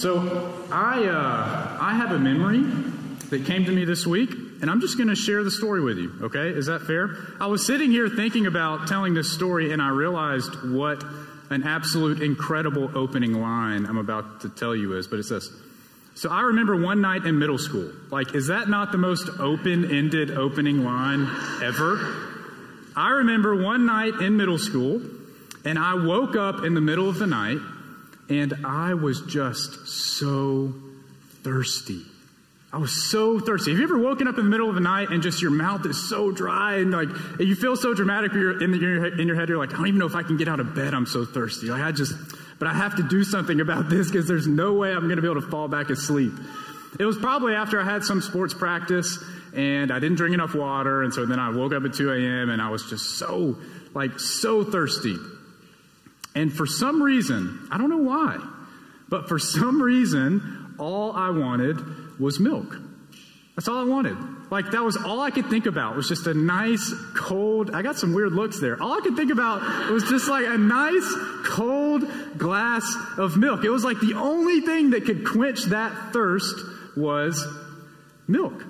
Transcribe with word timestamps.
So 0.00 0.66
I 0.72 1.04
uh, 1.04 1.76
I 1.78 1.92
have 1.92 2.12
a 2.12 2.18
memory 2.18 2.62
that 3.28 3.44
came 3.44 3.66
to 3.66 3.70
me 3.70 3.84
this 3.84 4.06
week, 4.06 4.30
and 4.30 4.70
I'm 4.70 4.80
just 4.80 4.96
going 4.96 5.10
to 5.10 5.14
share 5.14 5.44
the 5.44 5.50
story 5.50 5.82
with 5.82 5.98
you. 5.98 6.10
Okay, 6.22 6.48
is 6.48 6.66
that 6.66 6.80
fair? 6.80 7.18
I 7.38 7.48
was 7.48 7.66
sitting 7.66 7.90
here 7.90 8.08
thinking 8.08 8.46
about 8.46 8.88
telling 8.88 9.12
this 9.12 9.30
story, 9.30 9.72
and 9.72 9.82
I 9.82 9.90
realized 9.90 10.54
what 10.72 11.04
an 11.50 11.64
absolute 11.64 12.22
incredible 12.22 12.96
opening 12.96 13.34
line 13.42 13.84
I'm 13.84 13.98
about 13.98 14.40
to 14.40 14.48
tell 14.48 14.74
you 14.74 14.96
is. 14.96 15.06
But 15.06 15.18
it's 15.18 15.28
this. 15.28 15.50
So 16.14 16.30
I 16.30 16.40
remember 16.44 16.80
one 16.80 17.02
night 17.02 17.26
in 17.26 17.38
middle 17.38 17.58
school. 17.58 17.92
Like, 18.10 18.34
is 18.34 18.46
that 18.46 18.70
not 18.70 18.92
the 18.92 18.98
most 18.98 19.28
open-ended 19.38 20.30
opening 20.30 20.82
line 20.82 21.28
ever? 21.62 21.98
I 22.96 23.10
remember 23.10 23.62
one 23.62 23.84
night 23.84 24.14
in 24.14 24.38
middle 24.38 24.58
school, 24.58 25.02
and 25.66 25.78
I 25.78 25.92
woke 25.92 26.36
up 26.36 26.64
in 26.64 26.72
the 26.72 26.80
middle 26.80 27.10
of 27.10 27.18
the 27.18 27.26
night 27.26 27.58
and 28.30 28.64
I 28.64 28.94
was 28.94 29.22
just 29.22 29.88
so 29.88 30.72
thirsty. 31.42 32.02
I 32.72 32.78
was 32.78 33.10
so 33.10 33.40
thirsty. 33.40 33.72
Have 33.72 33.78
you 33.80 33.84
ever 33.84 33.98
woken 33.98 34.28
up 34.28 34.38
in 34.38 34.44
the 34.44 34.50
middle 34.50 34.68
of 34.68 34.76
the 34.76 34.80
night 34.80 35.10
and 35.10 35.22
just 35.22 35.42
your 35.42 35.50
mouth 35.50 35.84
is 35.86 36.08
so 36.08 36.30
dry 36.30 36.76
and 36.76 36.92
like 36.92 37.08
you 37.40 37.56
feel 37.56 37.74
so 37.74 37.94
dramatic 37.94 38.32
in, 38.32 38.38
the, 38.70 39.16
in 39.18 39.26
your 39.26 39.34
head, 39.34 39.48
you're 39.48 39.58
like, 39.58 39.74
I 39.74 39.78
don't 39.78 39.88
even 39.88 39.98
know 39.98 40.06
if 40.06 40.14
I 40.14 40.22
can 40.22 40.36
get 40.36 40.46
out 40.46 40.60
of 40.60 40.72
bed. 40.76 40.94
I'm 40.94 41.06
so 41.06 41.24
thirsty. 41.24 41.66
Like 41.66 41.82
I 41.82 41.90
just, 41.90 42.14
but 42.60 42.68
I 42.68 42.74
have 42.74 42.96
to 42.96 43.02
do 43.02 43.24
something 43.24 43.60
about 43.60 43.88
this 43.88 44.08
because 44.08 44.28
there's 44.28 44.46
no 44.46 44.74
way 44.74 44.92
I'm 44.92 45.08
going 45.08 45.16
to 45.16 45.22
be 45.22 45.28
able 45.28 45.40
to 45.40 45.48
fall 45.48 45.66
back 45.66 45.90
asleep. 45.90 46.32
It 47.00 47.04
was 47.04 47.18
probably 47.18 47.54
after 47.54 47.80
I 47.80 47.84
had 47.84 48.04
some 48.04 48.20
sports 48.20 48.54
practice 48.54 49.18
and 49.56 49.90
I 49.90 49.98
didn't 49.98 50.16
drink 50.18 50.34
enough 50.34 50.54
water. 50.54 51.02
And 51.02 51.12
so 51.12 51.26
then 51.26 51.40
I 51.40 51.50
woke 51.50 51.72
up 51.72 51.82
at 51.82 51.94
2 51.94 52.12
a.m. 52.12 52.50
and 52.50 52.62
I 52.62 52.70
was 52.70 52.88
just 52.88 53.18
so, 53.18 53.58
like, 53.94 54.20
so 54.20 54.62
thirsty. 54.62 55.16
And 56.34 56.52
for 56.52 56.66
some 56.66 57.02
reason, 57.02 57.68
I 57.70 57.78
don't 57.78 57.90
know 57.90 57.98
why, 57.98 58.38
but 59.08 59.28
for 59.28 59.38
some 59.38 59.82
reason, 59.82 60.74
all 60.78 61.12
I 61.12 61.30
wanted 61.30 62.20
was 62.20 62.38
milk. 62.38 62.76
That's 63.56 63.68
all 63.68 63.78
I 63.78 63.84
wanted. 63.84 64.16
Like 64.50 64.70
that 64.70 64.82
was 64.82 64.96
all 64.96 65.20
I 65.20 65.30
could 65.30 65.48
think 65.48 65.66
about 65.66 65.94
was 65.94 66.08
just 66.08 66.26
a 66.26 66.34
nice 66.34 66.92
cold. 67.14 67.72
I 67.72 67.82
got 67.82 67.98
some 67.98 68.14
weird 68.14 68.32
looks 68.32 68.60
there. 68.60 68.80
All 68.80 68.92
I 68.92 69.00
could 69.00 69.16
think 69.16 69.30
about 69.30 69.90
was 69.90 70.04
just 70.04 70.28
like 70.28 70.46
a 70.46 70.56
nice 70.56 71.14
cold 71.44 72.04
glass 72.38 72.96
of 73.18 73.36
milk. 73.36 73.64
It 73.64 73.70
was 73.70 73.84
like 73.84 74.00
the 74.00 74.14
only 74.14 74.60
thing 74.60 74.90
that 74.90 75.04
could 75.04 75.26
quench 75.26 75.64
that 75.64 76.12
thirst 76.12 76.56
was 76.96 77.46
milk. 78.26 78.64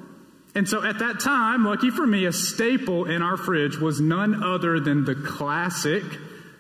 And 0.54 0.68
so 0.68 0.84
at 0.84 0.98
that 0.98 1.20
time, 1.20 1.64
lucky 1.64 1.90
for 1.90 2.06
me, 2.06 2.24
a 2.24 2.32
staple 2.32 3.04
in 3.04 3.22
our 3.22 3.36
fridge 3.36 3.78
was 3.78 4.00
none 4.00 4.42
other 4.42 4.80
than 4.80 5.04
the 5.04 5.14
classic 5.14 6.02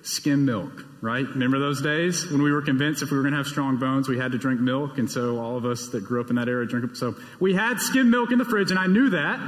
skim 0.02 0.44
milk 0.44 0.84
right? 1.00 1.26
Remember 1.26 1.58
those 1.58 1.80
days 1.82 2.30
when 2.30 2.42
we 2.42 2.52
were 2.52 2.62
convinced 2.62 3.02
if 3.02 3.10
we 3.10 3.16
were 3.16 3.22
going 3.22 3.32
to 3.32 3.38
have 3.38 3.46
strong 3.46 3.78
bones, 3.78 4.08
we 4.08 4.18
had 4.18 4.32
to 4.32 4.38
drink 4.38 4.60
milk. 4.60 4.98
And 4.98 5.10
so 5.10 5.38
all 5.38 5.56
of 5.56 5.64
us 5.64 5.88
that 5.88 6.04
grew 6.04 6.20
up 6.20 6.30
in 6.30 6.36
that 6.36 6.48
era 6.48 6.66
drink. 6.66 6.96
So 6.96 7.14
we 7.38 7.54
had 7.54 7.80
skim 7.80 8.10
milk 8.10 8.32
in 8.32 8.38
the 8.38 8.44
fridge, 8.44 8.70
and 8.70 8.78
I 8.78 8.86
knew 8.86 9.10
that. 9.10 9.40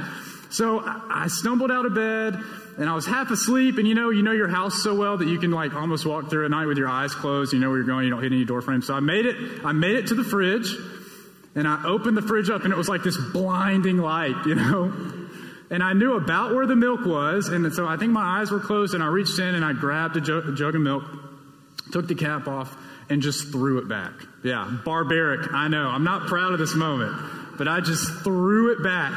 So 0.49 0.81
I 0.85 1.27
stumbled 1.29 1.71
out 1.71 1.85
of 1.85 1.95
bed 1.95 2.37
and 2.77 2.89
I 2.89 2.93
was 2.93 3.05
half 3.05 3.31
asleep. 3.31 3.77
And 3.77 3.87
you 3.87 3.95
know, 3.95 4.09
you 4.11 4.21
know 4.21 4.31
your 4.31 4.47
house 4.47 4.83
so 4.83 4.95
well 4.95 5.17
that 5.17 5.27
you 5.27 5.39
can 5.39 5.51
like 5.51 5.73
almost 5.73 6.05
walk 6.05 6.29
through 6.29 6.45
at 6.45 6.51
night 6.51 6.67
with 6.67 6.77
your 6.77 6.89
eyes 6.89 7.13
closed. 7.13 7.53
You 7.53 7.59
know 7.59 7.69
where 7.69 7.77
you're 7.77 7.87
going. 7.87 8.05
You 8.05 8.11
don't 8.11 8.21
hit 8.21 8.31
any 8.31 8.45
door 8.45 8.61
frames. 8.61 8.87
So 8.87 8.93
I 8.93 8.99
made 8.99 9.25
it. 9.25 9.35
I 9.63 9.71
made 9.71 9.95
it 9.95 10.07
to 10.07 10.15
the 10.15 10.23
fridge, 10.23 10.75
and 11.55 11.67
I 11.67 11.83
opened 11.85 12.17
the 12.17 12.21
fridge 12.21 12.49
up, 12.49 12.63
and 12.63 12.73
it 12.73 12.77
was 12.77 12.89
like 12.89 13.03
this 13.03 13.17
blinding 13.17 13.97
light. 13.97 14.35
You 14.45 14.55
know. 14.55 14.93
And 15.69 15.81
I 15.81 15.93
knew 15.93 16.17
about 16.17 16.53
where 16.53 16.67
the 16.67 16.75
milk 16.75 17.03
was, 17.03 17.47
and 17.47 17.73
so 17.73 17.87
I 17.87 17.97
think 17.97 18.11
my 18.11 18.39
eyes 18.39 18.51
were 18.51 18.59
closed, 18.59 18.93
and 18.93 19.01
I 19.01 19.07
reached 19.07 19.39
in 19.39 19.55
and 19.55 19.65
I 19.65 19.73
grabbed 19.73 20.15
a 20.15 20.21
jug, 20.21 20.47
a 20.47 20.53
jug 20.53 20.75
of 20.75 20.81
milk, 20.81 21.03
took 21.91 22.07
the 22.07 22.15
cap 22.15 22.47
off, 22.47 22.75
and 23.09 23.21
just 23.21 23.51
threw 23.51 23.79
it 23.79 23.87
back. 23.87 24.13
Yeah, 24.43 24.79
barbaric. 24.85 25.53
I 25.53 25.67
know. 25.67 25.87
I'm 25.87 26.03
not 26.03 26.27
proud 26.27 26.53
of 26.53 26.59
this 26.59 26.75
moment, 26.75 27.15
but 27.57 27.67
I 27.67 27.81
just 27.81 28.23
threw 28.23 28.71
it 28.71 28.83
back. 28.83 29.13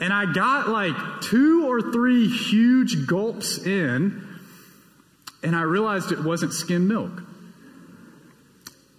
And 0.00 0.12
I 0.12 0.32
got 0.32 0.68
like 0.68 0.94
two 1.20 1.66
or 1.68 1.92
three 1.92 2.28
huge 2.28 3.06
gulps 3.06 3.58
in, 3.58 4.26
and 5.42 5.54
I 5.54 5.62
realized 5.62 6.12
it 6.12 6.22
wasn't 6.22 6.52
skim 6.52 6.88
milk. 6.88 7.22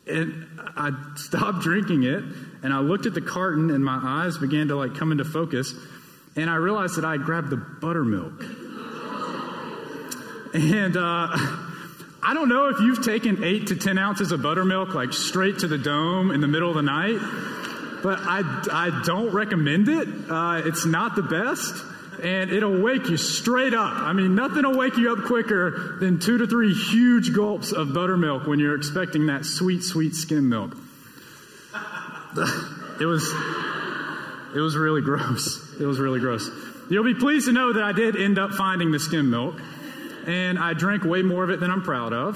And 0.07 0.45
I 0.75 0.91
stopped 1.15 1.59
drinking 1.61 2.03
it, 2.03 2.23
and 2.63 2.73
I 2.73 2.79
looked 2.79 3.05
at 3.05 3.13
the 3.13 3.21
carton, 3.21 3.71
and 3.71 3.83
my 3.83 3.99
eyes 4.01 4.37
began 4.37 4.67
to 4.69 4.75
like 4.75 4.95
come 4.95 5.11
into 5.11 5.25
focus, 5.25 5.73
and 6.35 6.49
I 6.49 6.55
realized 6.55 6.97
that 6.97 7.05
I 7.05 7.13
had 7.13 7.23
grabbed 7.23 7.49
the 7.49 7.57
buttermilk. 7.57 8.43
And 10.53 10.97
uh, 10.97 11.29
I 12.23 12.35
don't 12.35 12.49
know 12.49 12.67
if 12.67 12.79
you've 12.79 13.03
taken 13.03 13.43
eight 13.43 13.67
to 13.67 13.75
10 13.75 13.97
ounces 13.97 14.31
of 14.31 14.43
buttermilk 14.43 14.93
like 14.93 15.11
straight 15.11 15.59
to 15.59 15.67
the 15.67 15.79
dome 15.79 16.29
in 16.29 16.39
the 16.39 16.47
middle 16.47 16.69
of 16.69 16.75
the 16.75 16.83
night, 16.83 17.17
but 18.03 18.19
I, 18.21 18.41
I 18.71 19.03
don't 19.03 19.31
recommend 19.31 19.89
it. 19.89 20.07
Uh, 20.29 20.61
it's 20.63 20.85
not 20.85 21.15
the 21.15 21.23
best, 21.23 21.83
and 22.21 22.51
it'll 22.51 22.79
wake 22.79 23.09
you 23.09 23.17
straight 23.17 23.73
up. 23.73 23.93
I 23.93 24.13
mean, 24.13 24.35
nothing 24.35 24.63
will 24.63 24.77
wake 24.77 24.97
you 24.97 25.11
up 25.13 25.25
quicker 25.25 25.97
than 25.99 26.19
two 26.19 26.37
to 26.37 26.45
three 26.45 26.75
huge 26.75 27.33
gulps 27.33 27.71
of 27.71 27.91
buttermilk 27.91 28.45
when 28.45 28.59
you're 28.59 28.75
expecting 28.75 29.25
that 29.27 29.43
sweet, 29.43 29.83
sweet 29.83 30.13
skim 30.13 30.47
milk. 30.47 30.77
It 32.99 33.05
was, 33.05 33.33
it 34.55 34.59
was 34.59 34.77
really 34.77 35.01
gross. 35.01 35.75
It 35.79 35.85
was 35.85 35.99
really 35.99 36.19
gross. 36.19 36.51
You'll 36.87 37.03
be 37.03 37.15
pleased 37.15 37.47
to 37.47 37.51
know 37.51 37.73
that 37.73 37.81
I 37.81 37.93
did 37.93 38.15
end 38.15 38.37
up 38.37 38.51
finding 38.51 38.91
the 38.91 38.99
skim 38.99 39.31
milk 39.31 39.55
and 40.27 40.59
I 40.59 40.73
drank 40.73 41.03
way 41.03 41.21
more 41.21 41.43
of 41.43 41.49
it 41.49 41.59
than 41.59 41.71
I'm 41.71 41.81
proud 41.81 42.13
of. 42.13 42.35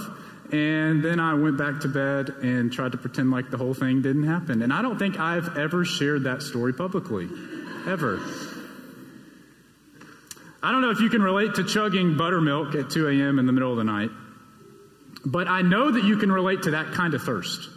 And 0.52 1.04
then 1.04 1.20
I 1.20 1.34
went 1.34 1.58
back 1.58 1.82
to 1.82 1.88
bed 1.88 2.30
and 2.44 2.72
tried 2.72 2.92
to 2.92 2.98
pretend 2.98 3.32
like 3.32 3.50
the 3.50 3.58
whole 3.58 3.74
thing 3.74 4.02
didn't 4.02 4.28
happen. 4.28 4.62
And 4.62 4.72
I 4.72 4.82
don't 4.82 5.00
think 5.00 5.20
I've 5.20 5.58
ever 5.58 5.84
shared 5.86 6.24
that 6.26 6.44
story 6.44 6.72
publicly. 6.74 7.28
Ever. 7.88 8.20
I 10.62 10.72
don't 10.72 10.82
know 10.82 10.92
if 10.92 11.00
you 11.00 11.10
can 11.10 11.22
relate 11.22 11.56
to 11.56 11.64
chugging 11.64 12.18
buttermilk 12.18 12.74
at 12.76 12.90
2 12.90 13.08
a.m. 13.08 13.40
in 13.40 13.46
the 13.46 13.52
middle 13.52 13.72
of 13.72 13.78
the 13.78 13.84
night, 13.84 14.10
but 15.24 15.48
I 15.48 15.62
know 15.62 15.92
that 15.92 16.04
you 16.04 16.18
can 16.18 16.32
relate 16.32 16.64
to 16.64 16.72
that 16.72 16.94
kind 16.94 17.14
of 17.14 17.22
thirst. 17.22 17.70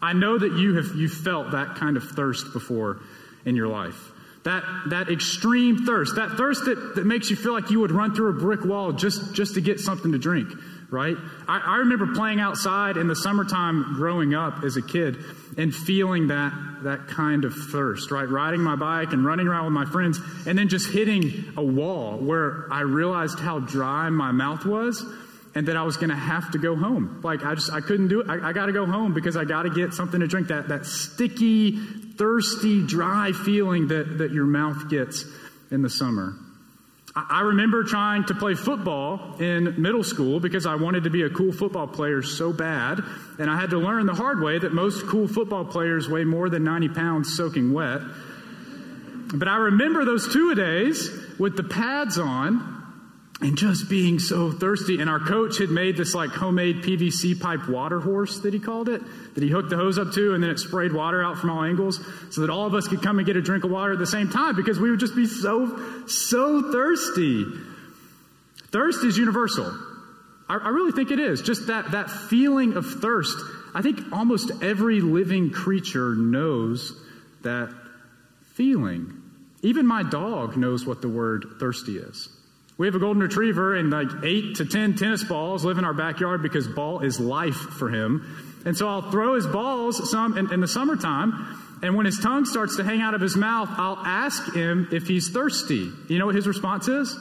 I 0.00 0.12
know 0.12 0.38
that 0.38 0.52
you 0.52 0.74
have 0.74 0.96
you 0.96 1.08
felt 1.08 1.52
that 1.52 1.76
kind 1.76 1.96
of 1.96 2.02
thirst 2.02 2.52
before 2.52 3.00
in 3.44 3.54
your 3.54 3.68
life. 3.68 4.11
That, 4.44 4.64
that 4.88 5.08
extreme 5.08 5.86
thirst, 5.86 6.16
that 6.16 6.30
thirst 6.30 6.64
that, 6.64 6.96
that 6.96 7.06
makes 7.06 7.30
you 7.30 7.36
feel 7.36 7.52
like 7.52 7.70
you 7.70 7.78
would 7.78 7.92
run 7.92 8.12
through 8.12 8.30
a 8.30 8.40
brick 8.40 8.64
wall 8.64 8.92
just, 8.92 9.34
just 9.34 9.54
to 9.54 9.60
get 9.60 9.78
something 9.78 10.10
to 10.10 10.18
drink, 10.18 10.48
right? 10.90 11.16
I, 11.46 11.60
I 11.60 11.76
remember 11.76 12.12
playing 12.12 12.40
outside 12.40 12.96
in 12.96 13.06
the 13.06 13.14
summertime 13.14 13.94
growing 13.94 14.34
up 14.34 14.64
as 14.64 14.76
a 14.76 14.82
kid 14.82 15.18
and 15.56 15.72
feeling 15.72 16.26
that, 16.28 16.52
that 16.82 17.06
kind 17.06 17.44
of 17.44 17.54
thirst, 17.54 18.10
right? 18.10 18.28
Riding 18.28 18.62
my 18.62 18.74
bike 18.74 19.12
and 19.12 19.24
running 19.24 19.46
around 19.46 19.66
with 19.66 19.74
my 19.74 19.84
friends 19.84 20.18
and 20.44 20.58
then 20.58 20.68
just 20.68 20.90
hitting 20.90 21.52
a 21.56 21.62
wall 21.62 22.18
where 22.18 22.66
I 22.68 22.80
realized 22.80 23.38
how 23.38 23.60
dry 23.60 24.10
my 24.10 24.32
mouth 24.32 24.64
was 24.66 25.04
and 25.54 25.68
that 25.68 25.76
I 25.76 25.82
was 25.82 25.96
going 25.96 26.10
to 26.10 26.16
have 26.16 26.50
to 26.52 26.58
go 26.58 26.74
home. 26.76 27.20
Like 27.22 27.44
I 27.44 27.54
just 27.54 27.72
I 27.72 27.80
couldn't 27.80 28.08
do 28.08 28.20
it. 28.20 28.28
I, 28.28 28.48
I 28.48 28.52
got 28.52 28.66
to 28.66 28.72
go 28.72 28.86
home 28.86 29.12
because 29.12 29.36
I 29.36 29.44
got 29.44 29.62
to 29.62 29.70
get 29.70 29.92
something 29.92 30.20
to 30.20 30.26
drink. 30.26 30.48
That 30.48 30.68
that 30.68 30.86
sticky, 30.86 31.78
thirsty, 32.16 32.86
dry 32.86 33.32
feeling 33.32 33.88
that 33.88 34.18
that 34.18 34.32
your 34.32 34.46
mouth 34.46 34.88
gets 34.88 35.24
in 35.70 35.82
the 35.82 35.90
summer. 35.90 36.34
I, 37.14 37.26
I 37.30 37.40
remember 37.42 37.84
trying 37.84 38.24
to 38.26 38.34
play 38.34 38.54
football 38.54 39.36
in 39.40 39.80
middle 39.80 40.04
school 40.04 40.40
because 40.40 40.64
I 40.64 40.76
wanted 40.76 41.04
to 41.04 41.10
be 41.10 41.22
a 41.22 41.30
cool 41.30 41.52
football 41.52 41.86
player 41.86 42.22
so 42.22 42.52
bad, 42.52 43.00
and 43.38 43.50
I 43.50 43.60
had 43.60 43.70
to 43.70 43.78
learn 43.78 44.06
the 44.06 44.14
hard 44.14 44.40
way 44.40 44.58
that 44.58 44.72
most 44.72 45.06
cool 45.06 45.28
football 45.28 45.64
players 45.64 46.08
weigh 46.08 46.24
more 46.24 46.48
than 46.48 46.64
90 46.64 46.88
pounds 46.90 47.36
soaking 47.36 47.72
wet. 47.72 48.00
But 49.34 49.48
I 49.48 49.56
remember 49.56 50.04
those 50.04 50.32
two 50.32 50.50
a 50.50 50.54
days 50.54 51.10
with 51.38 51.56
the 51.56 51.64
pads 51.64 52.18
on 52.18 52.81
and 53.42 53.58
just 53.58 53.90
being 53.90 54.18
so 54.20 54.52
thirsty. 54.52 55.00
And 55.00 55.10
our 55.10 55.18
coach 55.18 55.58
had 55.58 55.68
made 55.68 55.96
this 55.96 56.14
like 56.14 56.30
homemade 56.30 56.82
PVC 56.82 57.40
pipe 57.40 57.68
water 57.68 58.00
horse 58.00 58.40
that 58.40 58.54
he 58.54 58.60
called 58.60 58.88
it, 58.88 59.02
that 59.34 59.42
he 59.42 59.50
hooked 59.50 59.70
the 59.70 59.76
hose 59.76 59.98
up 59.98 60.12
to, 60.12 60.34
and 60.34 60.42
then 60.42 60.50
it 60.50 60.58
sprayed 60.58 60.92
water 60.92 61.22
out 61.22 61.38
from 61.38 61.50
all 61.50 61.64
angles 61.64 62.00
so 62.30 62.42
that 62.42 62.50
all 62.50 62.66
of 62.66 62.74
us 62.74 62.86
could 62.86 63.02
come 63.02 63.18
and 63.18 63.26
get 63.26 63.36
a 63.36 63.42
drink 63.42 63.64
of 63.64 63.70
water 63.70 63.92
at 63.92 63.98
the 63.98 64.06
same 64.06 64.30
time 64.30 64.54
because 64.54 64.78
we 64.78 64.90
would 64.90 65.00
just 65.00 65.16
be 65.16 65.26
so, 65.26 66.06
so 66.06 66.70
thirsty. 66.70 67.44
Thirst 68.70 69.04
is 69.04 69.18
universal. 69.18 69.66
I, 70.48 70.56
I 70.56 70.68
really 70.68 70.92
think 70.92 71.10
it 71.10 71.18
is. 71.18 71.42
Just 71.42 71.66
that, 71.66 71.90
that 71.90 72.10
feeling 72.10 72.76
of 72.76 72.86
thirst. 72.86 73.36
I 73.74 73.82
think 73.82 74.12
almost 74.12 74.52
every 74.62 75.00
living 75.00 75.50
creature 75.50 76.14
knows 76.14 76.96
that 77.42 77.74
feeling. 78.54 79.20
Even 79.62 79.86
my 79.86 80.04
dog 80.04 80.56
knows 80.56 80.86
what 80.86 81.02
the 81.02 81.08
word 81.08 81.56
thirsty 81.58 81.96
is. 81.98 82.28
We 82.82 82.88
have 82.88 82.96
a 82.96 82.98
golden 82.98 83.22
retriever 83.22 83.76
and 83.76 83.90
like 83.90 84.08
eight 84.24 84.56
to 84.56 84.64
ten 84.64 84.96
tennis 84.96 85.22
balls 85.22 85.64
live 85.64 85.78
in 85.78 85.84
our 85.84 85.94
backyard 85.94 86.42
because 86.42 86.66
ball 86.66 86.98
is 86.98 87.20
life 87.20 87.54
for 87.54 87.88
him. 87.88 88.60
And 88.66 88.76
so 88.76 88.88
I'll 88.88 89.08
throw 89.08 89.36
his 89.36 89.46
balls 89.46 90.10
some 90.10 90.36
in, 90.36 90.52
in 90.52 90.60
the 90.60 90.66
summertime. 90.66 91.78
And 91.80 91.94
when 91.94 92.06
his 92.06 92.18
tongue 92.18 92.44
starts 92.44 92.78
to 92.78 92.82
hang 92.82 93.00
out 93.00 93.14
of 93.14 93.20
his 93.20 93.36
mouth, 93.36 93.68
I'll 93.70 93.98
ask 93.98 94.52
him 94.52 94.88
if 94.90 95.06
he's 95.06 95.30
thirsty. 95.30 95.92
You 96.08 96.18
know 96.18 96.26
what 96.26 96.34
his 96.34 96.48
response 96.48 96.88
is? 96.88 97.16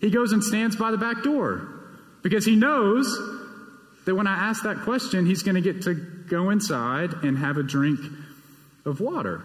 He 0.00 0.10
goes 0.10 0.32
and 0.32 0.42
stands 0.42 0.74
by 0.74 0.90
the 0.90 0.98
back 0.98 1.22
door 1.22 1.68
because 2.24 2.44
he 2.44 2.56
knows 2.56 3.16
that 4.06 4.16
when 4.16 4.26
I 4.26 4.48
ask 4.48 4.64
that 4.64 4.78
question, 4.78 5.24
he's 5.24 5.44
going 5.44 5.54
to 5.54 5.60
get 5.60 5.82
to 5.82 5.94
go 5.94 6.50
inside 6.50 7.12
and 7.22 7.38
have 7.38 7.58
a 7.58 7.62
drink 7.62 8.00
of 8.84 9.00
water. 9.00 9.44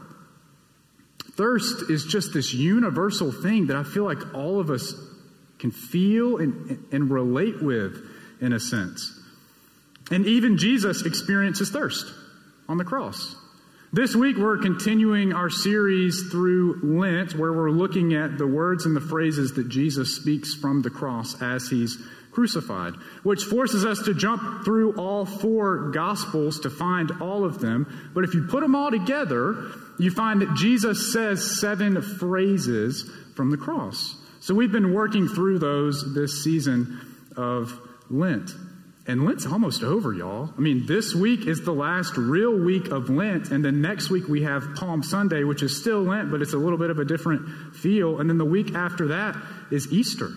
Thirst 1.34 1.92
is 1.92 2.04
just 2.04 2.34
this 2.34 2.52
universal 2.52 3.32
thing 3.32 3.68
that 3.68 3.78
I 3.78 3.84
feel 3.84 4.06
like 4.06 4.34
all 4.34 4.60
of 4.60 4.72
us 4.72 4.96
can 5.60 5.72
feel 5.72 6.38
and, 6.38 6.86
and 6.92 7.10
relate 7.10 7.62
with 7.62 7.98
in 8.42 8.54
a 8.54 8.60
sense. 8.60 9.20
And 10.12 10.26
even 10.26 10.58
Jesus 10.58 11.06
experiences 11.06 11.72
thirst 11.72 12.06
on 12.68 12.78
the 12.78 12.84
cross. 12.84 13.36
This 13.94 14.14
week, 14.14 14.36
we're 14.36 14.58
continuing 14.58 15.32
our 15.32 15.50
series 15.50 16.30
through 16.30 16.82
Lent, 16.84 17.36
where 17.36 17.54
we're 17.54 17.72
looking 17.72 18.14
at 18.14 18.38
the 18.38 18.46
words 18.46 18.86
and 18.86 18.96
the 18.96 19.02
phrases 19.02 19.54
that 19.54 19.70
Jesus 19.70 20.16
speaks 20.16 20.54
from 20.54 20.82
the 20.82 20.90
cross 20.90 21.42
as 21.42 21.70
he's 21.70 21.98
crucified, 22.32 22.94
which 23.24 23.46
forces 23.46 23.86
us 23.86 24.00
to 24.04 24.14
jump 24.14 24.66
through 24.66 24.98
all 24.98 25.26
four 25.26 25.92
Gospels 25.92 26.60
to 26.62 26.70
find 26.70 27.10
all 27.22 27.46
of 27.46 27.60
them. 27.60 28.12
But 28.14 28.26
if 28.26 28.34
you 28.34 28.48
put 28.48 28.60
them 28.60 28.76
all 28.76 28.92
together, 28.92 29.72
you 29.98 30.12
find 30.12 30.42
that 30.42 30.56
Jesus 30.56 31.14
says 31.14 31.58
seven 31.60 32.02
phrases 32.02 33.10
from 33.36 33.50
the 33.50 33.58
cross. 33.58 34.16
So 34.46 34.54
we've 34.54 34.72
been 34.72 34.94
working 34.94 35.28
through 35.28 35.58
those 35.58 36.14
this 36.14 36.44
season 36.44 37.02
of 37.36 37.80
Lent. 38.12 38.52
And 39.08 39.26
Lent's 39.26 39.48
almost 39.48 39.82
over, 39.82 40.14
y'all. 40.14 40.54
I 40.56 40.62
mean, 40.62 40.86
this 40.86 41.16
week 41.16 41.48
is 41.48 41.66
the 41.66 41.74
last 41.74 42.16
real 42.16 42.56
week 42.56 42.90
of 42.90 43.10
Lent, 43.10 43.50
and 43.50 43.66
then 43.66 43.82
next 43.82 44.12
week 44.12 44.28
we 44.28 44.44
have 44.44 44.76
Palm 44.76 45.02
Sunday, 45.02 45.44
which 45.44 45.64
is 45.64 45.76
still 45.76 46.04
Lent, 46.04 46.30
but 46.30 46.44
it's 46.44 46.54
a 46.54 46.60
little 46.60 46.78
bit 46.78 46.92
of 46.92 47.00
a 47.00 47.06
different 47.06 47.76
feel. 47.76 48.20
And 48.20 48.30
then 48.30 48.38
the 48.38 48.46
week 48.46 48.76
after 48.76 49.08
that 49.08 49.36
is 49.72 49.92
Easter. 49.92 50.30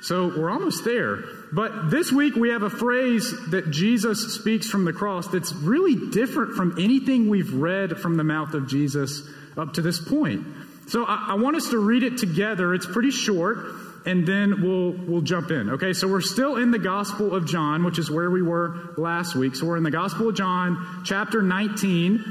So 0.00 0.26
we're 0.36 0.50
almost 0.50 0.84
there. 0.84 1.22
But 1.52 1.88
this 1.88 2.10
week 2.10 2.34
we 2.34 2.48
have 2.48 2.64
a 2.64 2.70
phrase 2.70 3.32
that 3.50 3.70
Jesus 3.70 4.34
speaks 4.34 4.68
from 4.68 4.84
the 4.84 4.92
cross 4.92 5.28
that's 5.28 5.52
really 5.52 6.10
different 6.10 6.54
from 6.54 6.80
anything 6.80 7.28
we've 7.28 7.54
read 7.54 7.96
from 7.98 8.16
the 8.16 8.24
mouth 8.24 8.54
of 8.54 8.66
Jesus 8.66 9.22
up 9.56 9.74
to 9.74 9.82
this 9.82 10.00
point. 10.00 10.48
So 10.92 11.06
I, 11.06 11.28
I 11.30 11.34
want 11.36 11.56
us 11.56 11.70
to 11.70 11.78
read 11.78 12.02
it 12.02 12.18
together. 12.18 12.74
It's 12.74 12.84
pretty 12.84 13.12
short 13.12 13.56
and 14.04 14.26
then 14.26 14.60
we'll 14.60 14.92
we'll 14.92 15.22
jump 15.22 15.50
in. 15.50 15.70
Okay, 15.70 15.94
so 15.94 16.06
we're 16.06 16.20
still 16.20 16.56
in 16.56 16.70
the 16.70 16.78
Gospel 16.78 17.34
of 17.34 17.46
John, 17.46 17.82
which 17.82 17.98
is 17.98 18.10
where 18.10 18.30
we 18.30 18.42
were 18.42 18.92
last 18.98 19.34
week. 19.34 19.54
So 19.56 19.64
we're 19.64 19.78
in 19.78 19.84
the 19.84 19.90
Gospel 19.90 20.28
of 20.28 20.36
John, 20.36 21.02
chapter 21.06 21.40
19, 21.40 22.22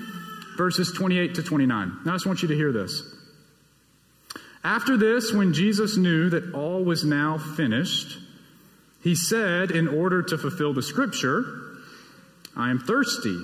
verses 0.58 0.92
28 0.92 1.36
to 1.36 1.44
29. 1.44 2.02
Now 2.06 2.12
I 2.12 2.14
just 2.14 2.28
want 2.28 2.44
you 2.44 2.50
to 2.50 2.56
hear 2.56 2.72
this. 2.72 3.02
After 4.64 4.96
this, 4.96 5.34
when 5.34 5.56
Jesus 5.56 5.98
knew 5.98 6.30
that 6.30 6.54
all 6.54 6.84
was 6.84 7.04
now 7.04 7.40
finished, 7.40 8.20
he 9.02 9.16
said, 9.16 9.72
in 9.72 9.88
order 9.88 10.22
to 10.22 10.38
fulfill 10.38 10.76
the 10.76 10.84
scripture, 10.84 11.44
I 12.56 12.70
am 12.70 12.78
thirsty. 12.78 13.40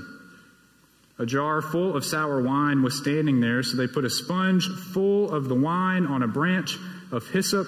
A 1.19 1.25
jar 1.25 1.61
full 1.61 1.95
of 1.95 2.05
sour 2.05 2.41
wine 2.41 2.83
was 2.83 2.97
standing 2.97 3.39
there, 3.39 3.63
so 3.63 3.75
they 3.75 3.87
put 3.87 4.05
a 4.05 4.09
sponge 4.09 4.67
full 4.67 5.33
of 5.33 5.49
the 5.49 5.55
wine 5.55 6.05
on 6.05 6.21
a 6.21 6.27
branch 6.27 6.77
of 7.11 7.27
hyssop 7.29 7.67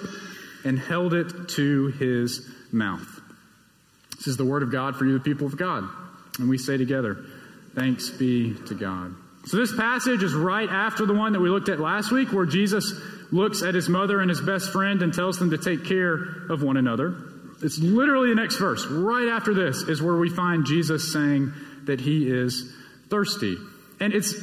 and 0.64 0.78
held 0.78 1.14
it 1.14 1.48
to 1.48 1.88
his 1.88 2.48
mouth. 2.70 3.20
This 4.16 4.28
is 4.28 4.36
the 4.36 4.44
word 4.44 4.62
of 4.62 4.70
God 4.70 4.96
for 4.96 5.04
you, 5.04 5.14
the 5.14 5.24
people 5.24 5.46
of 5.46 5.56
God. 5.56 5.88
And 6.38 6.48
we 6.48 6.58
say 6.58 6.76
together, 6.76 7.24
Thanks 7.74 8.10
be 8.10 8.54
to 8.66 8.74
God. 8.74 9.14
So, 9.46 9.56
this 9.56 9.74
passage 9.74 10.22
is 10.22 10.34
right 10.34 10.68
after 10.68 11.06
the 11.06 11.14
one 11.14 11.32
that 11.32 11.40
we 11.40 11.48
looked 11.48 11.68
at 11.68 11.80
last 11.80 12.10
week, 12.10 12.32
where 12.32 12.44
Jesus 12.44 12.92
looks 13.32 13.62
at 13.62 13.74
his 13.74 13.88
mother 13.88 14.20
and 14.20 14.28
his 14.28 14.40
best 14.40 14.70
friend 14.70 15.02
and 15.02 15.14
tells 15.14 15.38
them 15.38 15.50
to 15.50 15.58
take 15.58 15.84
care 15.84 16.14
of 16.50 16.62
one 16.62 16.76
another. 16.76 17.14
It's 17.62 17.78
literally 17.78 18.30
the 18.30 18.34
next 18.34 18.56
verse. 18.56 18.86
Right 18.86 19.28
after 19.28 19.54
this 19.54 19.82
is 19.82 20.02
where 20.02 20.16
we 20.16 20.30
find 20.30 20.66
Jesus 20.66 21.12
saying 21.12 21.52
that 21.84 22.00
he 22.00 22.28
is 22.28 22.72
thirsty. 23.10 23.56
And 24.00 24.14
it's 24.14 24.34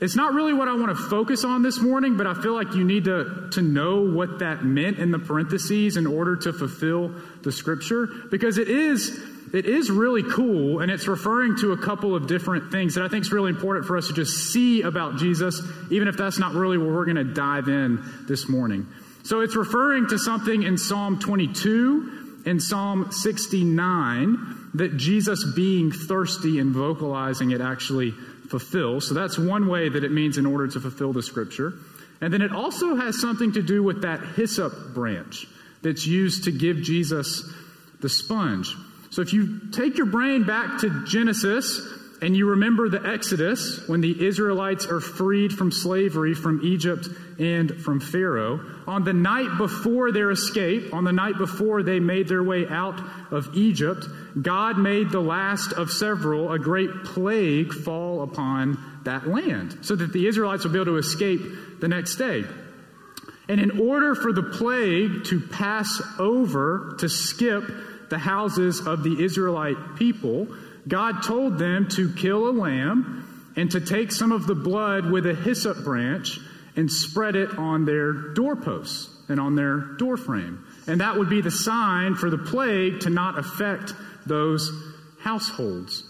it's 0.00 0.14
not 0.14 0.34
really 0.34 0.52
what 0.52 0.68
I 0.68 0.74
want 0.74 0.94
to 0.94 1.02
focus 1.02 1.42
on 1.44 1.62
this 1.62 1.80
morning, 1.80 2.18
but 2.18 2.26
I 2.26 2.34
feel 2.34 2.54
like 2.54 2.74
you 2.74 2.84
need 2.84 3.04
to, 3.04 3.48
to 3.52 3.62
know 3.62 4.02
what 4.02 4.40
that 4.40 4.62
meant 4.62 4.98
in 4.98 5.10
the 5.10 5.18
parentheses 5.18 5.96
in 5.96 6.06
order 6.06 6.36
to 6.36 6.52
fulfill 6.52 7.14
the 7.42 7.50
scripture, 7.50 8.06
because 8.30 8.58
it 8.58 8.68
is, 8.68 9.18
it 9.54 9.64
is 9.64 9.90
really 9.90 10.22
cool, 10.22 10.80
and 10.80 10.90
it's 10.90 11.08
referring 11.08 11.56
to 11.60 11.72
a 11.72 11.78
couple 11.78 12.14
of 12.14 12.26
different 12.26 12.70
things 12.70 12.96
that 12.96 13.04
I 13.04 13.08
think 13.08 13.24
is 13.24 13.32
really 13.32 13.48
important 13.48 13.86
for 13.86 13.96
us 13.96 14.08
to 14.08 14.12
just 14.12 14.52
see 14.52 14.82
about 14.82 15.16
Jesus, 15.16 15.62
even 15.90 16.08
if 16.08 16.18
that's 16.18 16.38
not 16.38 16.52
really 16.52 16.76
where 16.76 16.92
we're 16.92 17.06
going 17.06 17.16
to 17.16 17.32
dive 17.32 17.68
in 17.68 18.04
this 18.28 18.50
morning. 18.50 18.86
So 19.22 19.40
it's 19.40 19.56
referring 19.56 20.08
to 20.08 20.18
something 20.18 20.62
in 20.62 20.76
Psalm 20.76 21.20
22 21.20 22.42
and 22.44 22.62
Psalm 22.62 23.12
69 23.12 24.65
that 24.78 24.96
Jesus 24.96 25.44
being 25.54 25.90
thirsty 25.90 26.58
and 26.58 26.74
vocalizing 26.74 27.50
it 27.50 27.60
actually 27.60 28.10
fulfills. 28.10 29.08
So 29.08 29.14
that's 29.14 29.38
one 29.38 29.68
way 29.68 29.88
that 29.88 30.04
it 30.04 30.12
means 30.12 30.38
in 30.38 30.46
order 30.46 30.68
to 30.68 30.80
fulfill 30.80 31.12
the 31.12 31.22
scripture. 31.22 31.74
And 32.20 32.32
then 32.32 32.42
it 32.42 32.52
also 32.52 32.96
has 32.96 33.20
something 33.20 33.52
to 33.52 33.62
do 33.62 33.82
with 33.82 34.02
that 34.02 34.20
hyssop 34.36 34.94
branch 34.94 35.46
that's 35.82 36.06
used 36.06 36.44
to 36.44 36.52
give 36.52 36.82
Jesus 36.82 37.52
the 38.00 38.08
sponge. 38.08 38.74
So 39.10 39.22
if 39.22 39.32
you 39.32 39.70
take 39.72 39.96
your 39.96 40.06
brain 40.06 40.44
back 40.44 40.80
to 40.80 41.04
Genesis 41.06 41.80
and 42.22 42.34
you 42.34 42.50
remember 42.50 42.88
the 42.88 43.06
Exodus, 43.06 43.86
when 43.88 44.00
the 44.00 44.26
Israelites 44.26 44.86
are 44.86 45.00
freed 45.00 45.52
from 45.52 45.70
slavery 45.70 46.34
from 46.34 46.60
Egypt 46.64 47.08
and 47.38 47.74
from 47.82 48.00
Pharaoh, 48.00 48.60
on 48.86 49.04
the 49.04 49.12
night 49.12 49.58
before 49.58 50.12
their 50.12 50.30
escape, 50.30 50.94
on 50.94 51.04
the 51.04 51.12
night 51.12 51.36
before 51.36 51.82
they 51.82 52.00
made 52.00 52.26
their 52.26 52.42
way 52.42 52.66
out 52.68 52.98
of 53.30 53.54
Egypt, 53.54 54.06
God 54.40 54.78
made 54.78 55.10
the 55.10 55.20
last 55.20 55.72
of 55.72 55.90
several, 55.90 56.52
a 56.52 56.58
great 56.58 57.04
plague, 57.04 57.72
fall 57.72 58.22
upon 58.22 58.78
that 59.04 59.28
land 59.28 59.78
so 59.82 59.94
that 59.94 60.12
the 60.12 60.26
Israelites 60.26 60.64
would 60.64 60.72
be 60.72 60.78
able 60.78 60.92
to 60.92 60.96
escape 60.96 61.40
the 61.80 61.88
next 61.88 62.16
day. 62.16 62.44
And 63.48 63.60
in 63.60 63.78
order 63.78 64.14
for 64.14 64.32
the 64.32 64.42
plague 64.42 65.24
to 65.26 65.40
pass 65.40 66.02
over, 66.18 66.96
to 66.98 67.08
skip 67.08 67.64
the 68.08 68.18
houses 68.18 68.86
of 68.86 69.02
the 69.02 69.22
Israelite 69.22 69.96
people, 69.96 70.48
God 70.88 71.22
told 71.22 71.58
them 71.58 71.88
to 71.90 72.12
kill 72.14 72.48
a 72.48 72.52
lamb 72.52 73.52
and 73.56 73.70
to 73.72 73.80
take 73.80 74.12
some 74.12 74.32
of 74.32 74.46
the 74.46 74.54
blood 74.54 75.10
with 75.10 75.26
a 75.26 75.34
hyssop 75.34 75.82
branch 75.82 76.38
and 76.76 76.90
spread 76.90 77.36
it 77.36 77.56
on 77.58 77.84
their 77.84 78.12
doorposts 78.12 79.08
and 79.28 79.40
on 79.40 79.56
their 79.56 79.78
doorframe. 79.98 80.64
And 80.86 81.00
that 81.00 81.16
would 81.16 81.28
be 81.28 81.40
the 81.40 81.50
sign 81.50 82.14
for 82.14 82.30
the 82.30 82.38
plague 82.38 83.00
to 83.00 83.10
not 83.10 83.38
affect 83.38 83.94
those 84.26 84.70
households. 85.20 86.04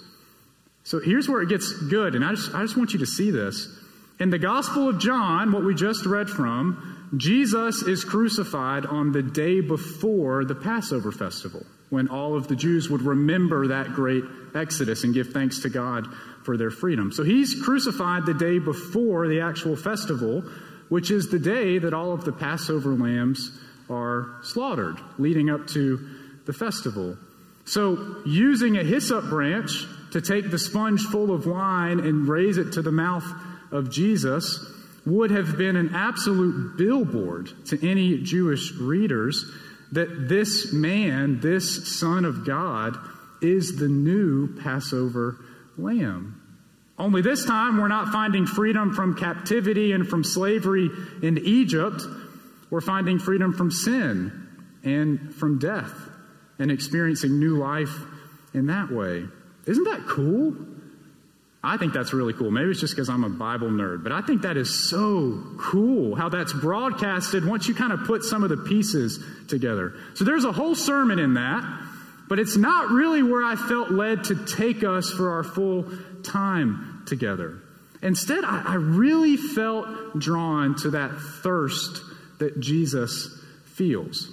So 0.84 1.00
here's 1.00 1.28
where 1.28 1.40
it 1.42 1.48
gets 1.48 1.72
good, 1.72 2.14
and 2.14 2.24
I 2.24 2.32
just, 2.34 2.54
I 2.54 2.62
just 2.62 2.76
want 2.76 2.92
you 2.92 3.00
to 3.00 3.06
see 3.06 3.30
this. 3.30 3.68
In 4.20 4.30
the 4.30 4.38
Gospel 4.38 4.88
of 4.88 4.98
John, 4.98 5.52
what 5.52 5.64
we 5.64 5.74
just 5.74 6.06
read 6.06 6.28
from, 6.28 6.95
Jesus 7.16 7.82
is 7.82 8.04
crucified 8.04 8.86
on 8.86 9.12
the 9.12 9.22
day 9.22 9.60
before 9.60 10.44
the 10.44 10.54
Passover 10.54 11.12
festival 11.12 11.64
when 11.90 12.08
all 12.08 12.36
of 12.36 12.48
the 12.48 12.56
Jews 12.56 12.90
would 12.90 13.02
remember 13.02 13.68
that 13.68 13.92
great 13.92 14.24
exodus 14.54 15.04
and 15.04 15.14
give 15.14 15.28
thanks 15.28 15.60
to 15.60 15.68
God 15.68 16.06
for 16.42 16.56
their 16.56 16.70
freedom. 16.70 17.12
So 17.12 17.22
he's 17.22 17.60
crucified 17.62 18.26
the 18.26 18.34
day 18.34 18.58
before 18.58 19.28
the 19.28 19.40
actual 19.40 19.76
festival, 19.76 20.42
which 20.88 21.10
is 21.10 21.28
the 21.28 21.38
day 21.38 21.78
that 21.78 21.94
all 21.94 22.12
of 22.12 22.24
the 22.24 22.32
Passover 22.32 22.94
lambs 22.94 23.56
are 23.88 24.36
slaughtered, 24.42 24.98
leading 25.18 25.48
up 25.48 25.68
to 25.68 26.00
the 26.44 26.52
festival. 26.52 27.16
So, 27.66 28.22
using 28.24 28.76
a 28.76 28.84
hyssop 28.84 29.24
branch 29.24 29.86
to 30.12 30.20
take 30.20 30.50
the 30.50 30.58
sponge 30.58 31.02
full 31.02 31.34
of 31.34 31.46
wine 31.46 31.98
and 31.98 32.28
raise 32.28 32.58
it 32.58 32.72
to 32.72 32.82
the 32.82 32.92
mouth 32.92 33.24
of 33.72 33.90
Jesus 33.90 34.72
would 35.06 35.30
have 35.30 35.56
been 35.56 35.76
an 35.76 35.94
absolute 35.94 36.76
billboard 36.76 37.50
to 37.66 37.88
any 37.88 38.18
Jewish 38.18 38.72
readers 38.72 39.50
that 39.92 40.28
this 40.28 40.72
man, 40.72 41.40
this 41.40 41.98
Son 41.98 42.24
of 42.24 42.44
God, 42.44 42.96
is 43.40 43.76
the 43.76 43.88
new 43.88 44.56
Passover 44.60 45.38
lamb. 45.78 46.42
Only 46.98 47.22
this 47.22 47.44
time, 47.44 47.76
we're 47.76 47.88
not 47.88 48.08
finding 48.08 48.46
freedom 48.46 48.92
from 48.92 49.14
captivity 49.16 49.92
and 49.92 50.08
from 50.08 50.24
slavery 50.24 50.90
in 51.22 51.38
Egypt. 51.38 52.02
We're 52.70 52.80
finding 52.80 53.18
freedom 53.18 53.52
from 53.52 53.70
sin 53.70 54.48
and 54.82 55.34
from 55.34 55.58
death 55.58 55.92
and 56.58 56.70
experiencing 56.70 57.38
new 57.38 57.58
life 57.58 57.94
in 58.54 58.66
that 58.66 58.90
way. 58.90 59.24
Isn't 59.66 59.84
that 59.84 60.06
cool? 60.08 60.56
I 61.66 61.78
think 61.78 61.92
that's 61.92 62.12
really 62.12 62.32
cool. 62.32 62.52
Maybe 62.52 62.70
it's 62.70 62.78
just 62.78 62.94
because 62.94 63.08
I'm 63.08 63.24
a 63.24 63.28
Bible 63.28 63.68
nerd, 63.68 64.04
but 64.04 64.12
I 64.12 64.20
think 64.20 64.42
that 64.42 64.56
is 64.56 64.88
so 64.88 65.42
cool 65.58 66.14
how 66.14 66.28
that's 66.28 66.52
broadcasted 66.52 67.44
once 67.44 67.66
you 67.66 67.74
kind 67.74 67.92
of 67.92 68.04
put 68.04 68.22
some 68.22 68.44
of 68.44 68.50
the 68.50 68.56
pieces 68.56 69.18
together. 69.48 69.94
So 70.14 70.24
there's 70.24 70.44
a 70.44 70.52
whole 70.52 70.76
sermon 70.76 71.18
in 71.18 71.34
that, 71.34 71.64
but 72.28 72.38
it's 72.38 72.56
not 72.56 72.90
really 72.90 73.24
where 73.24 73.44
I 73.44 73.56
felt 73.56 73.90
led 73.90 74.24
to 74.24 74.46
take 74.46 74.84
us 74.84 75.10
for 75.10 75.32
our 75.32 75.42
full 75.42 75.90
time 76.22 77.02
together. 77.06 77.58
Instead, 78.00 78.44
I, 78.44 78.62
I 78.64 78.74
really 78.74 79.36
felt 79.36 80.18
drawn 80.18 80.76
to 80.82 80.90
that 80.90 81.18
thirst 81.42 82.00
that 82.38 82.60
Jesus 82.60 83.42
feels. 83.74 84.30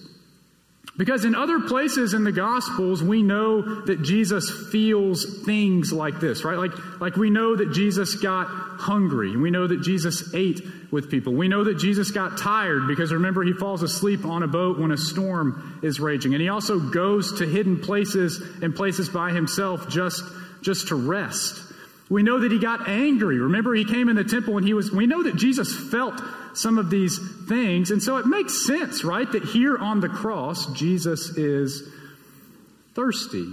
Because 0.95 1.25
in 1.25 1.33
other 1.33 1.59
places 1.59 2.13
in 2.13 2.23
the 2.23 2.31
Gospels, 2.31 3.01
we 3.01 3.23
know 3.23 3.81
that 3.85 4.03
Jesus 4.03 4.51
feels 4.71 5.43
things 5.43 5.91
like 5.91 6.19
this, 6.19 6.43
right? 6.43 6.57
Like, 6.57 7.01
like 7.01 7.15
we 7.15 7.31
know 7.31 7.55
that 7.55 7.73
Jesus 7.73 8.13
got 8.13 8.45
hungry. 8.45 9.35
We 9.35 9.49
know 9.49 9.65
that 9.65 9.81
Jesus 9.81 10.35
ate 10.35 10.61
with 10.91 11.09
people. 11.09 11.33
We 11.33 11.47
know 11.47 11.63
that 11.63 11.79
Jesus 11.79 12.11
got 12.11 12.37
tired 12.37 12.87
because 12.87 13.11
remember, 13.11 13.43
he 13.43 13.53
falls 13.53 13.81
asleep 13.81 14.23
on 14.23 14.43
a 14.43 14.47
boat 14.47 14.77
when 14.77 14.91
a 14.91 14.97
storm 14.97 15.79
is 15.81 15.99
raging. 15.99 16.35
And 16.35 16.41
he 16.41 16.49
also 16.49 16.79
goes 16.79 17.39
to 17.39 17.47
hidden 17.47 17.79
places 17.79 18.39
and 18.61 18.75
places 18.75 19.09
by 19.09 19.31
himself 19.31 19.89
just, 19.89 20.23
just 20.61 20.89
to 20.89 20.95
rest. 20.95 21.59
We 22.07 22.21
know 22.21 22.39
that 22.41 22.51
he 22.51 22.59
got 22.59 22.87
angry. 22.87 23.39
Remember, 23.39 23.73
he 23.73 23.85
came 23.85 24.09
in 24.09 24.15
the 24.15 24.23
temple 24.23 24.57
and 24.57 24.67
he 24.67 24.75
was, 24.75 24.91
we 24.91 25.07
know 25.07 25.23
that 25.23 25.37
Jesus 25.37 25.75
felt 25.75 26.21
some 26.53 26.77
of 26.77 26.89
these 26.89 27.19
things. 27.47 27.91
And 27.91 28.01
so 28.01 28.17
it 28.17 28.25
makes 28.25 28.65
sense, 28.65 29.03
right, 29.03 29.29
that 29.31 29.43
here 29.43 29.77
on 29.77 29.99
the 29.99 30.09
cross, 30.09 30.71
Jesus 30.73 31.37
is 31.37 31.87
thirsty. 32.95 33.51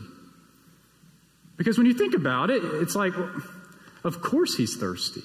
Because 1.56 1.76
when 1.76 1.86
you 1.86 1.94
think 1.94 2.14
about 2.14 2.50
it, 2.50 2.62
it's 2.64 2.94
like, 2.94 3.12
of 4.04 4.22
course 4.22 4.56
he's 4.56 4.76
thirsty. 4.76 5.22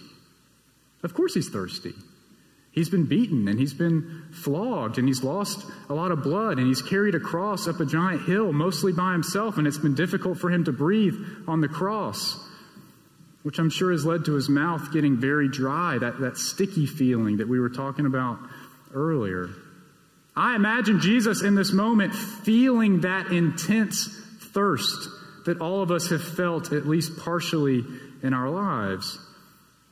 Of 1.03 1.13
course 1.13 1.33
he's 1.33 1.49
thirsty. 1.49 1.93
He's 2.71 2.89
been 2.89 3.05
beaten 3.05 3.47
and 3.47 3.57
he's 3.57 3.73
been 3.73 4.23
flogged 4.31 4.97
and 4.97 5.07
he's 5.07 5.23
lost 5.23 5.65
a 5.87 5.93
lot 5.93 6.11
of 6.11 6.23
blood 6.23 6.57
and 6.57 6.67
he's 6.67 6.81
carried 6.81 7.15
a 7.15 7.21
cross 7.21 7.69
up 7.69 7.79
a 7.79 7.85
giant 7.85 8.23
hill 8.23 8.51
mostly 8.51 8.91
by 8.91 9.13
himself 9.13 9.57
and 9.57 9.65
it's 9.65 9.77
been 9.77 9.95
difficult 9.95 10.37
for 10.39 10.51
him 10.51 10.65
to 10.65 10.73
breathe 10.73 11.15
on 11.47 11.61
the 11.61 11.69
cross 11.69 12.37
which 13.45 13.59
I'm 13.59 13.69
sure 13.69 13.91
has 13.91 14.03
led 14.03 14.25
to 14.25 14.33
his 14.33 14.49
mouth 14.49 14.91
getting 14.91 15.17
very 15.17 15.47
dry, 15.47 15.99
that, 15.99 16.19
that 16.21 16.35
sticky 16.35 16.87
feeling 16.87 17.37
that 17.37 17.47
we 17.47 17.59
were 17.59 17.69
talking 17.69 18.07
about 18.07 18.39
earlier. 18.91 19.49
I 20.35 20.55
imagine 20.55 20.99
Jesus 20.99 21.43
in 21.43 21.53
this 21.53 21.71
moment 21.71 22.15
feeling 22.15 23.01
that 23.01 23.27
intense 23.27 24.07
thirst 24.51 25.09
that 25.45 25.61
all 25.61 25.83
of 25.83 25.91
us 25.91 26.09
have 26.09 26.23
felt 26.23 26.73
at 26.73 26.87
least 26.87 27.19
partially 27.19 27.83
in 28.23 28.33
our 28.33 28.49
lives. 28.49 29.19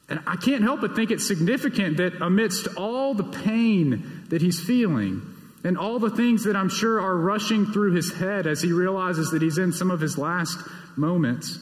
And 0.10 0.20
I 0.26 0.36
can't 0.36 0.64
help 0.64 0.82
but 0.82 0.96
think 0.96 1.12
it's 1.12 1.28
significant 1.28 1.98
that 1.98 2.24
amidst 2.24 2.68
all 2.76 3.14
the 3.14 3.24
pain 3.24 4.24
that 4.30 4.42
he's 4.42 4.60
feeling, 4.60 5.22
and 5.64 5.78
all 5.78 6.00
the 6.00 6.10
things 6.10 6.46
that 6.46 6.56
I'm 6.56 6.70
sure 6.70 7.00
are 7.00 7.16
rushing 7.16 7.68
through 7.68 7.94
his 7.94 8.12
head 8.14 8.48
as 8.48 8.64
he 8.64 8.72
realizes 8.72 9.30
that 9.30 9.44
he's 9.44 9.60
in 9.60 9.74
some 9.74 9.92
of 9.92 10.02
his 10.02 10.18
last 10.18 10.58
moments, 10.98 11.60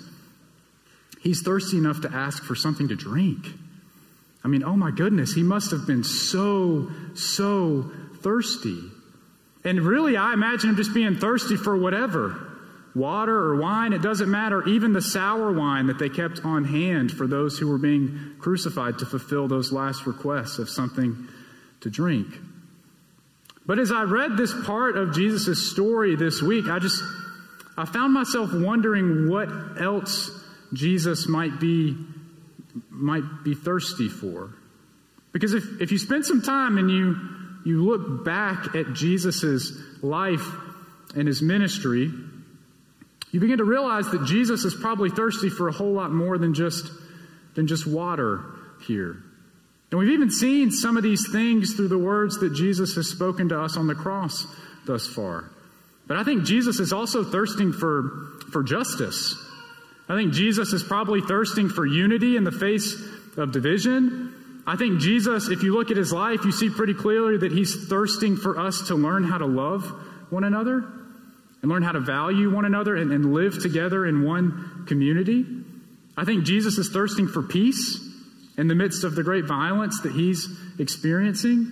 he's 1.22 1.42
thirsty 1.42 1.78
enough 1.78 2.02
to 2.02 2.12
ask 2.12 2.44
for 2.44 2.56
something 2.56 2.90
to 2.90 2.96
drink. 2.96 3.46
I 4.44 4.48
mean, 4.48 4.64
oh 4.64 4.76
my 4.76 4.92
goodness, 4.92 5.34
he 5.34 5.44
must 5.44 5.72
have 5.72 5.88
been 5.88 6.04
so, 6.04 6.90
so 7.14 7.92
thirsty. 8.22 8.80
And 9.64 9.80
really, 9.82 10.18
I 10.18 10.34
imagine 10.34 10.72
him 10.72 10.76
just 10.76 10.94
being 10.94 11.16
thirsty 11.16 11.56
for 11.56 11.78
whatever 11.78 12.48
water 12.96 13.36
or 13.36 13.56
wine, 13.56 13.94
it 13.94 14.02
doesn't 14.02 14.30
matter. 14.30 14.68
Even 14.68 14.94
the 14.94 15.02
sour 15.02 15.52
wine 15.52 15.88
that 15.88 16.00
they 16.00 16.10
kept 16.10 16.44
on 16.44 16.64
hand 16.66 17.12
for 17.12 17.28
those 17.28 17.58
who 17.58 17.70
were 17.70 17.78
being 17.78 18.36
crucified 18.40 19.00
to 19.00 19.06
fulfill 19.06 19.48
those 19.48 19.72
last 19.72 20.06
requests 20.06 20.60
of 20.60 20.70
something 20.70 21.28
to 21.82 21.90
drink. 21.90 22.28
But 23.66 23.80
as 23.80 23.92
I 23.92 24.04
read 24.04 24.38
this 24.38 24.54
part 24.66 24.98
of 24.98 25.14
Jesus' 25.14 25.72
story 25.72 26.16
this 26.16 26.42
week, 26.42 26.68
I 26.68 26.80
just 26.80 27.02
I 27.78 27.86
found 27.86 28.14
myself 28.14 28.50
wondering 28.54 29.30
what 29.30 29.48
else 29.80 30.30
Jesus 30.74 31.28
might 31.28 31.60
be, 31.60 31.96
might 32.90 33.44
be 33.44 33.54
thirsty 33.54 34.08
for. 34.08 34.54
Because 35.32 35.54
if, 35.54 35.82
if 35.82 35.92
you 35.92 35.98
spend 35.98 36.26
some 36.26 36.42
time 36.42 36.78
and 36.78 36.90
you, 36.90 37.16
you 37.66 37.84
look 37.84 38.26
back 38.26 38.76
at 38.76 38.94
Jesus' 38.94 39.72
life 40.02 40.46
and 41.16 41.28
his 41.28 41.42
ministry, 41.42 42.12
you 43.32 43.40
begin 43.40 43.60
to 43.60 43.64
realize 43.64 44.10
that 44.12 44.26
Jesus 44.26 44.66
is 44.66 44.76
probably 44.76 45.10
thirsty 45.10 45.50
for 45.50 45.68
a 45.68 45.72
whole 45.72 45.94
lot 45.94 46.12
more 46.12 46.38
than 46.38 46.54
just, 46.54 46.92
than 47.56 47.68
just 47.68 47.88
water 47.88 48.44
here. 48.86 49.18
And 49.90 50.00
we've 50.00 50.12
even 50.12 50.32
seen 50.32 50.72
some 50.72 50.98
of 50.98 51.04
these 51.04 51.30
things 51.32 51.74
through 51.74 51.90
the 51.90 51.98
words 51.98 52.40
that 52.40 52.54
Jesus 52.54 52.96
has 52.96 53.10
spoken 53.10 53.50
to 53.50 53.60
us 53.60 53.78
on 53.78 53.88
the 53.88 53.96
cross 53.96 54.46
thus 54.86 55.08
far. 55.08 55.50
But 56.08 56.18
I 56.18 56.24
think 56.24 56.44
Jesus 56.44 56.80
is 56.80 56.92
also 56.92 57.24
thirsting 57.24 57.72
for, 57.74 58.32
for 58.52 58.64
justice. 58.64 59.36
I 60.10 60.16
think 60.16 60.34
Jesus 60.34 60.74
is 60.74 60.84
probably 60.84 61.22
thirsting 61.22 61.70
for 61.70 61.86
unity 61.86 62.36
in 62.36 62.44
the 62.44 62.52
face 62.52 62.96
of 63.38 63.52
division. 63.52 64.64
I 64.68 64.76
think 64.76 65.00
Jesus, 65.00 65.50
if 65.50 65.64
you 65.64 65.74
look 65.74 65.90
at 65.92 65.98
his 65.98 66.12
life, 66.12 66.46
you 66.46 66.52
see 66.52 66.70
pretty 66.70 66.94
clearly 66.94 67.38
that 67.38 67.52
he's 67.52 67.88
thirsting 67.88 68.38
for 68.38 68.60
us 68.60 68.88
to 68.88 68.96
learn 68.96 69.24
how 69.24 69.38
to 69.38 69.46
love 69.46 69.86
one 70.30 70.44
another 70.44 70.86
and 71.62 71.72
learn 71.72 71.84
how 71.84 71.92
to 71.92 72.00
value 72.00 72.54
one 72.54 72.66
another 72.66 72.96
and, 72.96 73.12
and 73.12 73.34
live 73.34 73.62
together 73.62 74.06
in 74.06 74.24
one 74.24 74.86
community. 74.88 75.46
I 76.18 76.26
think 76.26 76.44
Jesus 76.44 76.78
is 76.78 76.90
thirsting 76.90 77.28
for 77.28 77.42
peace 77.42 78.00
in 78.58 78.68
the 78.68 78.76
midst 78.76 79.04
of 79.04 79.16
the 79.16 79.24
great 79.24 79.46
violence 79.46 80.02
that 80.02 80.12
he's 80.12 80.48
experiencing. 80.80 81.72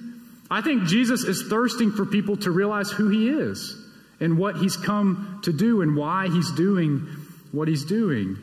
I 0.50 0.62
think 0.62 0.86
Jesus 0.86 1.24
is 1.24 1.43
thirsting 1.43 1.91
for 1.91 2.05
people 2.05 2.38
to 2.38 2.51
realize 2.51 2.89
who 2.89 3.09
he 3.09 3.29
is 3.29 3.75
and 4.19 4.38
what 4.38 4.57
he's 4.57 4.77
come 4.77 5.41
to 5.43 5.53
do 5.53 5.81
and 5.81 5.95
why 5.95 6.27
he's 6.27 6.51
doing 6.51 7.07
what 7.51 7.68
he's 7.68 7.86
doing. 7.86 8.38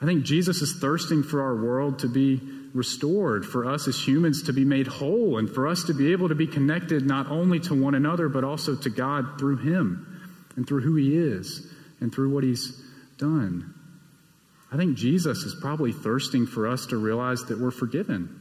I 0.00 0.04
think 0.04 0.24
Jesus 0.24 0.62
is 0.62 0.78
thirsting 0.80 1.22
for 1.22 1.42
our 1.42 1.56
world 1.56 2.00
to 2.00 2.08
be 2.08 2.40
restored, 2.74 3.44
for 3.44 3.64
us 3.64 3.88
as 3.88 3.98
humans 3.98 4.44
to 4.44 4.52
be 4.52 4.64
made 4.64 4.86
whole, 4.86 5.38
and 5.38 5.50
for 5.50 5.66
us 5.66 5.84
to 5.84 5.94
be 5.94 6.12
able 6.12 6.28
to 6.28 6.34
be 6.34 6.46
connected 6.46 7.06
not 7.06 7.28
only 7.28 7.58
to 7.60 7.74
one 7.74 7.94
another, 7.94 8.28
but 8.28 8.44
also 8.44 8.76
to 8.76 8.90
God 8.90 9.38
through 9.38 9.56
him 9.56 10.06
and 10.56 10.66
through 10.66 10.82
who 10.82 10.96
he 10.96 11.16
is 11.16 11.66
and 12.00 12.12
through 12.12 12.30
what 12.30 12.44
he's 12.44 12.80
done. 13.16 13.74
I 14.70 14.76
think 14.76 14.96
Jesus 14.96 15.44
is 15.44 15.56
probably 15.60 15.92
thirsting 15.92 16.46
for 16.46 16.68
us 16.68 16.86
to 16.86 16.96
realize 16.96 17.44
that 17.44 17.58
we're 17.58 17.70
forgiven, 17.70 18.40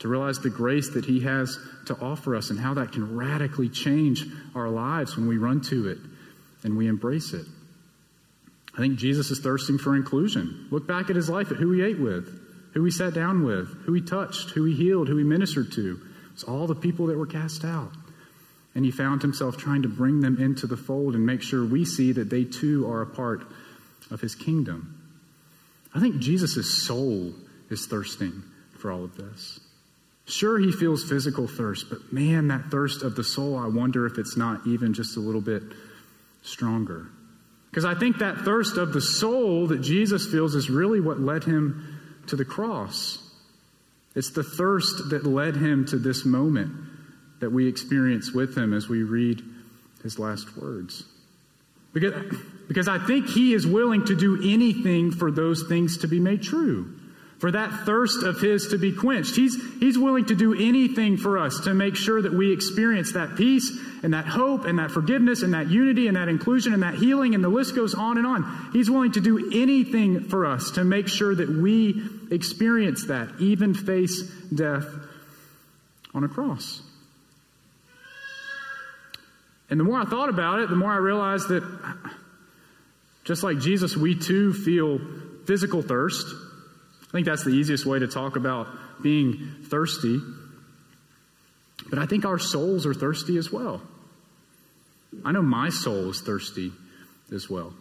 to 0.00 0.08
realize 0.08 0.40
the 0.40 0.50
grace 0.50 0.90
that 0.90 1.04
he 1.04 1.20
has 1.20 1.58
to 1.86 1.96
offer 2.00 2.34
us 2.34 2.50
and 2.50 2.58
how 2.58 2.74
that 2.74 2.92
can 2.92 3.16
radically 3.16 3.68
change 3.68 4.24
our 4.54 4.68
lives 4.68 5.16
when 5.16 5.28
we 5.28 5.38
run 5.38 5.60
to 5.62 5.88
it 5.88 5.98
and 6.64 6.76
we 6.76 6.88
embrace 6.88 7.32
it. 7.32 7.46
I 8.76 8.80
think 8.80 8.98
Jesus 8.98 9.30
is 9.30 9.38
thirsting 9.38 9.78
for 9.78 9.96
inclusion. 9.96 10.68
Look 10.70 10.86
back 10.86 11.08
at 11.08 11.16
his 11.16 11.30
life, 11.30 11.50
at 11.50 11.56
who 11.56 11.72
he 11.72 11.82
ate 11.82 11.98
with, 11.98 12.28
who 12.74 12.84
he 12.84 12.90
sat 12.90 13.14
down 13.14 13.42
with, 13.44 13.68
who 13.84 13.94
he 13.94 14.02
touched, 14.02 14.50
who 14.50 14.64
he 14.64 14.74
healed, 14.74 15.08
who 15.08 15.16
he 15.16 15.24
ministered 15.24 15.72
to. 15.72 16.00
It's 16.34 16.44
all 16.44 16.66
the 16.66 16.74
people 16.74 17.06
that 17.06 17.16
were 17.16 17.26
cast 17.26 17.64
out. 17.64 17.92
And 18.74 18.84
he 18.84 18.90
found 18.90 19.22
himself 19.22 19.56
trying 19.56 19.82
to 19.82 19.88
bring 19.88 20.20
them 20.20 20.36
into 20.38 20.66
the 20.66 20.76
fold 20.76 21.14
and 21.14 21.24
make 21.24 21.40
sure 21.40 21.64
we 21.64 21.86
see 21.86 22.12
that 22.12 22.28
they 22.28 22.44
too 22.44 22.86
are 22.86 23.00
a 23.00 23.06
part 23.06 23.46
of 24.10 24.20
his 24.20 24.34
kingdom. 24.34 25.02
I 25.94 26.00
think 26.00 26.18
Jesus' 26.18 26.84
soul 26.84 27.32
is 27.70 27.86
thirsting 27.86 28.42
for 28.78 28.92
all 28.92 29.04
of 29.04 29.16
this. 29.16 29.58
Sure, 30.26 30.58
he 30.58 30.70
feels 30.70 31.08
physical 31.08 31.46
thirst, 31.46 31.88
but 31.88 32.12
man, 32.12 32.48
that 32.48 32.70
thirst 32.70 33.02
of 33.02 33.14
the 33.14 33.24
soul, 33.24 33.56
I 33.56 33.68
wonder 33.68 34.04
if 34.04 34.18
it's 34.18 34.36
not 34.36 34.66
even 34.66 34.92
just 34.92 35.16
a 35.16 35.20
little 35.20 35.40
bit 35.40 35.62
stronger. 36.42 37.06
Because 37.76 37.84
I 37.84 37.94
think 37.94 38.20
that 38.20 38.38
thirst 38.38 38.78
of 38.78 38.94
the 38.94 39.02
soul 39.02 39.66
that 39.66 39.82
Jesus 39.82 40.26
feels 40.26 40.54
is 40.54 40.70
really 40.70 40.98
what 40.98 41.20
led 41.20 41.44
him 41.44 41.98
to 42.28 42.34
the 42.34 42.44
cross. 42.46 43.18
It's 44.14 44.30
the 44.30 44.42
thirst 44.42 45.10
that 45.10 45.26
led 45.26 45.56
him 45.56 45.84
to 45.88 45.98
this 45.98 46.24
moment 46.24 46.72
that 47.40 47.52
we 47.52 47.68
experience 47.68 48.32
with 48.32 48.56
him 48.56 48.72
as 48.72 48.88
we 48.88 49.02
read 49.02 49.42
his 50.02 50.18
last 50.18 50.56
words. 50.56 51.04
Because, 51.92 52.14
because 52.66 52.88
I 52.88 52.96
think 52.98 53.28
he 53.28 53.52
is 53.52 53.66
willing 53.66 54.06
to 54.06 54.16
do 54.16 54.40
anything 54.42 55.12
for 55.12 55.30
those 55.30 55.64
things 55.68 55.98
to 55.98 56.08
be 56.08 56.18
made 56.18 56.42
true 56.42 56.95
for 57.38 57.50
that 57.50 57.84
thirst 57.84 58.22
of 58.22 58.40
his 58.40 58.68
to 58.68 58.78
be 58.78 58.92
quenched. 58.92 59.36
He's, 59.36 59.56
he's 59.78 59.98
willing 59.98 60.24
to 60.26 60.34
do 60.34 60.54
anything 60.54 61.18
for 61.18 61.36
us 61.36 61.60
to 61.60 61.74
make 61.74 61.94
sure 61.94 62.22
that 62.22 62.32
we 62.32 62.50
experience 62.52 63.12
that 63.12 63.36
peace 63.36 63.78
and 64.02 64.14
that 64.14 64.26
hope 64.26 64.64
and 64.64 64.78
that 64.78 64.90
forgiveness 64.90 65.42
and 65.42 65.52
that 65.52 65.68
unity 65.68 66.06
and 66.06 66.16
that 66.16 66.28
inclusion 66.28 66.72
and 66.72 66.82
that 66.82 66.94
healing, 66.94 67.34
and 67.34 67.44
the 67.44 67.48
list 67.48 67.76
goes 67.76 67.94
on 67.94 68.16
and 68.16 68.26
on. 68.26 68.70
He's 68.72 68.90
willing 68.90 69.12
to 69.12 69.20
do 69.20 69.50
anything 69.52 70.28
for 70.28 70.46
us 70.46 70.72
to 70.72 70.84
make 70.84 71.08
sure 71.08 71.34
that 71.34 71.48
we 71.50 72.02
experience 72.30 73.06
that, 73.06 73.34
even 73.38 73.74
face 73.74 74.22
death 74.54 74.86
on 76.14 76.24
a 76.24 76.28
cross. 76.28 76.80
And 79.68 79.78
the 79.78 79.84
more 79.84 80.00
I 80.00 80.04
thought 80.04 80.30
about 80.30 80.60
it, 80.60 80.70
the 80.70 80.76
more 80.76 80.92
I 80.92 80.98
realized 80.98 81.48
that 81.48 81.62
just 83.24 83.42
like 83.42 83.58
Jesus, 83.58 83.96
we 83.96 84.14
too 84.14 84.52
feel 84.54 85.00
physical 85.44 85.82
thirst 85.82 86.26
I 87.08 87.12
think 87.12 87.26
that's 87.26 87.44
the 87.44 87.50
easiest 87.50 87.86
way 87.86 87.98
to 87.98 88.06
talk 88.06 88.36
about 88.36 88.68
being 89.02 89.64
thirsty. 89.64 90.20
But 91.88 91.98
I 91.98 92.06
think 92.06 92.24
our 92.24 92.38
souls 92.38 92.86
are 92.86 92.94
thirsty 92.94 93.36
as 93.36 93.52
well. 93.52 93.82
I 95.24 95.32
know 95.32 95.42
my 95.42 95.70
soul 95.70 96.10
is 96.10 96.20
thirsty 96.20 96.72
as 97.32 97.48
well. 97.48 97.72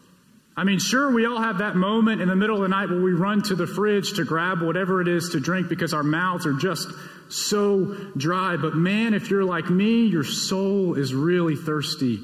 I 0.58 0.64
mean, 0.64 0.80
sure, 0.80 1.12
we 1.12 1.26
all 1.26 1.42
have 1.42 1.58
that 1.58 1.76
moment 1.76 2.22
in 2.22 2.30
the 2.30 2.36
middle 2.36 2.56
of 2.56 2.62
the 2.62 2.70
night 2.70 2.90
where 2.90 3.02
we 3.02 3.12
run 3.12 3.42
to 3.44 3.56
the 3.56 3.68
fridge 3.68 4.14
to 4.14 4.24
grab 4.24 4.62
whatever 4.62 5.02
it 5.02 5.08
is 5.08 5.30
to 5.30 5.40
drink 5.40 5.68
because 5.68 5.94
our 5.94 6.04
mouths 6.04 6.46
are 6.46 6.54
just 6.54 6.88
so 7.28 7.94
dry. 8.16 8.56
But 8.56 8.76
man, 8.76 9.14
if 9.14 9.30
you're 9.30 9.44
like 9.44 9.70
me, 9.70 10.06
your 10.06 10.24
soul 10.24 10.96
is 10.96 11.14
really 11.14 11.58
thirsty 11.58 12.20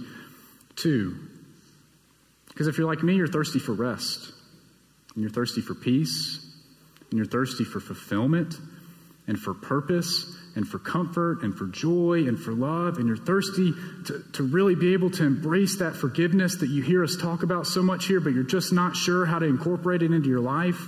too. 0.78 1.18
Because 2.48 2.68
if 2.68 2.78
you're 2.78 2.88
like 2.88 3.04
me, 3.04 3.16
you're 3.16 3.28
thirsty 3.28 3.60
for 3.60 3.74
rest, 3.74 4.32
and 5.14 5.24
you're 5.24 5.32
thirsty 5.32 5.62
for 5.62 5.74
peace, 5.74 6.46
and 7.12 7.18
you're 7.18 7.28
thirsty 7.28 7.64
for 7.64 7.80
fulfillment, 7.80 8.56
and 9.28 9.40
for 9.40 9.54
purpose, 9.54 10.36
and 10.56 10.68
for 10.68 10.80
comfort 10.80 11.44
and 11.44 11.58
for 11.58 11.68
joy 11.68 12.26
and 12.28 12.40
for 12.40 12.52
love, 12.52 12.98
and 12.98 13.08
you're 13.08 13.18
thirsty 13.18 13.74
to, 14.06 14.24
to 14.34 14.44
really 14.44 14.76
be 14.76 14.94
able 14.94 15.10
to 15.12 15.24
embrace 15.24 15.78
that 15.78 15.96
forgiveness 15.96 16.58
that 16.58 16.70
you 16.70 16.82
hear 16.82 17.04
us 17.04 17.16
talk 17.16 17.44
about 17.44 17.68
so 17.68 17.82
much 17.82 18.06
here, 18.06 18.20
but 18.20 18.34
you're 18.34 18.44
just 18.44 18.74
not 18.74 18.96
sure 18.96 19.26
how 19.26 19.40
to 19.40 19.46
incorporate 19.46 20.02
it 20.02 20.12
into 20.12 20.28
your 20.28 20.42
life. 20.42 20.88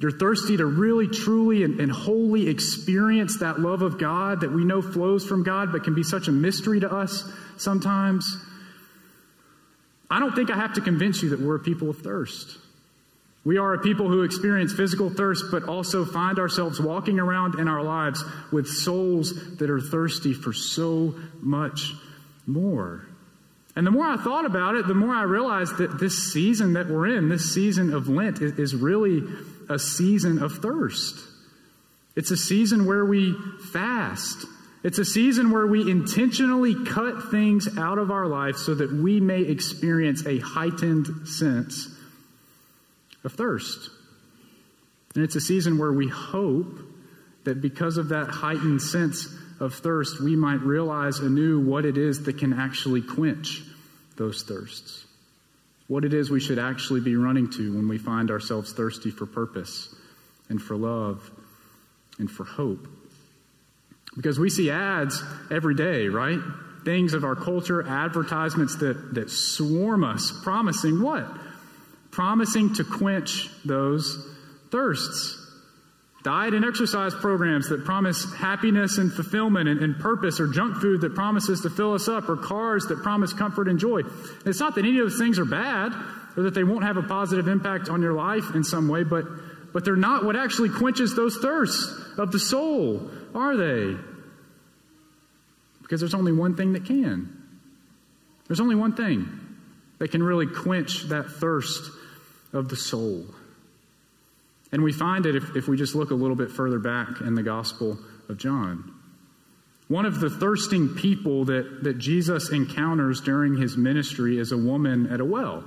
You're 0.00 0.10
thirsty 0.10 0.56
to 0.56 0.66
really, 0.66 1.06
truly, 1.06 1.62
and, 1.62 1.78
and 1.78 1.90
wholly 1.90 2.48
experience 2.48 3.38
that 3.38 3.60
love 3.60 3.82
of 3.82 3.98
God 3.98 4.40
that 4.40 4.52
we 4.52 4.64
know 4.64 4.82
flows 4.82 5.24
from 5.24 5.44
God, 5.44 5.70
but 5.70 5.84
can 5.84 5.94
be 5.94 6.02
such 6.02 6.26
a 6.26 6.32
mystery 6.32 6.80
to 6.80 6.90
us 6.90 7.30
sometimes. 7.56 8.36
I 10.10 10.18
don't 10.18 10.34
think 10.34 10.50
I 10.50 10.56
have 10.56 10.74
to 10.74 10.80
convince 10.80 11.22
you 11.22 11.30
that 11.30 11.40
we're 11.40 11.56
a 11.56 11.60
people 11.60 11.90
of 11.90 11.98
thirst. 11.98 12.58
We 13.44 13.58
are 13.58 13.74
a 13.74 13.78
people 13.78 14.08
who 14.08 14.22
experience 14.22 14.72
physical 14.72 15.10
thirst, 15.10 15.44
but 15.50 15.64
also 15.64 16.04
find 16.04 16.38
ourselves 16.38 16.80
walking 16.80 17.18
around 17.18 17.58
in 17.60 17.68
our 17.68 17.82
lives 17.82 18.24
with 18.50 18.66
souls 18.66 19.56
that 19.56 19.68
are 19.68 19.80
thirsty 19.80 20.32
for 20.32 20.54
so 20.54 21.14
much 21.40 21.92
more. 22.46 23.06
And 23.76 23.86
the 23.86 23.90
more 23.90 24.06
I 24.06 24.16
thought 24.16 24.46
about 24.46 24.76
it, 24.76 24.86
the 24.86 24.94
more 24.94 25.14
I 25.14 25.24
realized 25.24 25.78
that 25.78 25.98
this 25.98 26.32
season 26.32 26.74
that 26.74 26.88
we're 26.88 27.06
in, 27.18 27.28
this 27.28 27.52
season 27.52 27.92
of 27.92 28.08
Lent, 28.08 28.40
is 28.40 28.74
really 28.74 29.22
a 29.68 29.78
season 29.78 30.42
of 30.42 30.58
thirst. 30.58 31.18
It's 32.16 32.30
a 32.30 32.36
season 32.36 32.86
where 32.86 33.04
we 33.04 33.34
fast. 33.72 34.46
It's 34.84 34.98
a 34.98 35.04
season 35.04 35.50
where 35.50 35.66
we 35.66 35.90
intentionally 35.90 36.84
cut 36.86 37.30
things 37.30 37.76
out 37.76 37.98
of 37.98 38.10
our 38.10 38.26
life 38.26 38.56
so 38.56 38.74
that 38.74 38.92
we 38.92 39.20
may 39.20 39.40
experience 39.40 40.24
a 40.24 40.38
heightened 40.38 41.26
sense 41.26 41.93
of 43.24 43.32
thirst. 43.32 43.90
And 45.14 45.24
it's 45.24 45.36
a 45.36 45.40
season 45.40 45.78
where 45.78 45.92
we 45.92 46.08
hope 46.08 46.78
that 47.44 47.60
because 47.60 47.98
of 47.98 48.08
that 48.08 48.28
heightened 48.28 48.82
sense 48.82 49.28
of 49.60 49.74
thirst, 49.74 50.20
we 50.20 50.36
might 50.36 50.60
realize 50.60 51.18
anew 51.18 51.60
what 51.60 51.84
it 51.84 51.96
is 51.96 52.24
that 52.24 52.38
can 52.38 52.52
actually 52.52 53.02
quench 53.02 53.62
those 54.16 54.42
thirsts. 54.42 55.06
What 55.86 56.04
it 56.04 56.14
is 56.14 56.30
we 56.30 56.40
should 56.40 56.58
actually 56.58 57.00
be 57.00 57.16
running 57.16 57.50
to 57.52 57.76
when 57.76 57.88
we 57.88 57.98
find 57.98 58.30
ourselves 58.30 58.72
thirsty 58.72 59.10
for 59.10 59.26
purpose 59.26 59.94
and 60.48 60.60
for 60.60 60.76
love 60.76 61.30
and 62.18 62.30
for 62.30 62.44
hope. 62.44 62.88
Because 64.16 64.38
we 64.38 64.48
see 64.48 64.70
ads 64.70 65.22
every 65.50 65.74
day, 65.74 66.08
right? 66.08 66.38
Things 66.84 67.14
of 67.14 67.24
our 67.24 67.36
culture, 67.36 67.86
advertisements 67.86 68.76
that, 68.76 69.14
that 69.14 69.30
swarm 69.30 70.04
us, 70.04 70.32
promising 70.42 71.02
what? 71.02 71.26
Promising 72.14 72.74
to 72.74 72.84
quench 72.84 73.48
those 73.64 74.26
thirsts. 74.70 75.40
Diet 76.22 76.54
and 76.54 76.64
exercise 76.64 77.14
programs 77.14 77.68
that 77.68 77.84
promise 77.84 78.32
happiness 78.34 78.96
and 78.96 79.12
fulfillment 79.12 79.68
and, 79.68 79.80
and, 79.82 79.98
purpose, 79.98 80.40
or 80.40 80.46
junk 80.46 80.76
food 80.78 81.02
that 81.02 81.14
promises 81.14 81.60
to 81.62 81.70
fill 81.70 81.92
us 81.92 82.08
up, 82.08 82.30
or 82.30 82.36
cars 82.36 82.86
that 82.86 83.02
promise 83.02 83.34
comfort 83.34 83.68
and 83.68 83.78
joy. 83.78 84.00
It's 84.46 84.60
not 84.60 84.74
that 84.76 84.86
any 84.86 84.98
of 84.98 85.04
those 85.04 85.18
things 85.18 85.38
are 85.38 85.44
bad 85.44 85.92
or 86.36 86.44
that 86.44 86.54
they 86.54 86.64
won't 86.64 86.84
have 86.84 86.96
a 86.96 87.02
positive 87.02 87.46
impact 87.46 87.90
on 87.90 88.00
your 88.00 88.14
life 88.14 88.54
in 88.54 88.64
some 88.64 88.88
way, 88.88 89.04
but, 89.04 89.24
but 89.72 89.84
they're 89.84 89.96
not 89.96 90.24
what 90.24 90.34
actually 90.34 90.70
quenches 90.70 91.14
those 91.14 91.36
thirsts 91.36 92.18
of 92.18 92.32
the 92.32 92.38
soul, 92.38 93.10
are 93.34 93.56
they? 93.56 93.94
Because 95.82 96.00
there's 96.00 96.14
only 96.14 96.32
one 96.32 96.56
thing 96.56 96.72
that 96.72 96.86
can. 96.86 97.42
There's 98.48 98.60
only 98.60 98.76
one 98.76 98.94
thing 98.94 99.28
that 99.98 100.10
can 100.10 100.22
really 100.22 100.46
quench 100.46 101.02
that 101.04 101.26
thirst 101.26 101.90
of 102.54 102.68
the 102.68 102.76
soul. 102.76 103.26
And 104.72 104.82
we 104.82 104.92
find 104.92 105.26
it 105.26 105.36
if, 105.36 105.54
if 105.54 105.68
we 105.68 105.76
just 105.76 105.94
look 105.94 106.10
a 106.10 106.14
little 106.14 106.36
bit 106.36 106.50
further 106.50 106.78
back 106.78 107.20
in 107.20 107.34
the 107.34 107.42
Gospel 107.42 107.98
of 108.28 108.38
John. 108.38 108.92
One 109.88 110.06
of 110.06 110.18
the 110.18 110.30
thirsting 110.30 110.94
people 110.94 111.44
that, 111.44 111.84
that 111.84 111.98
Jesus 111.98 112.50
encounters 112.50 113.20
during 113.20 113.56
his 113.56 113.76
ministry 113.76 114.38
is 114.38 114.50
a 114.50 114.56
woman 114.56 115.12
at 115.12 115.20
a 115.20 115.24
well, 115.24 115.62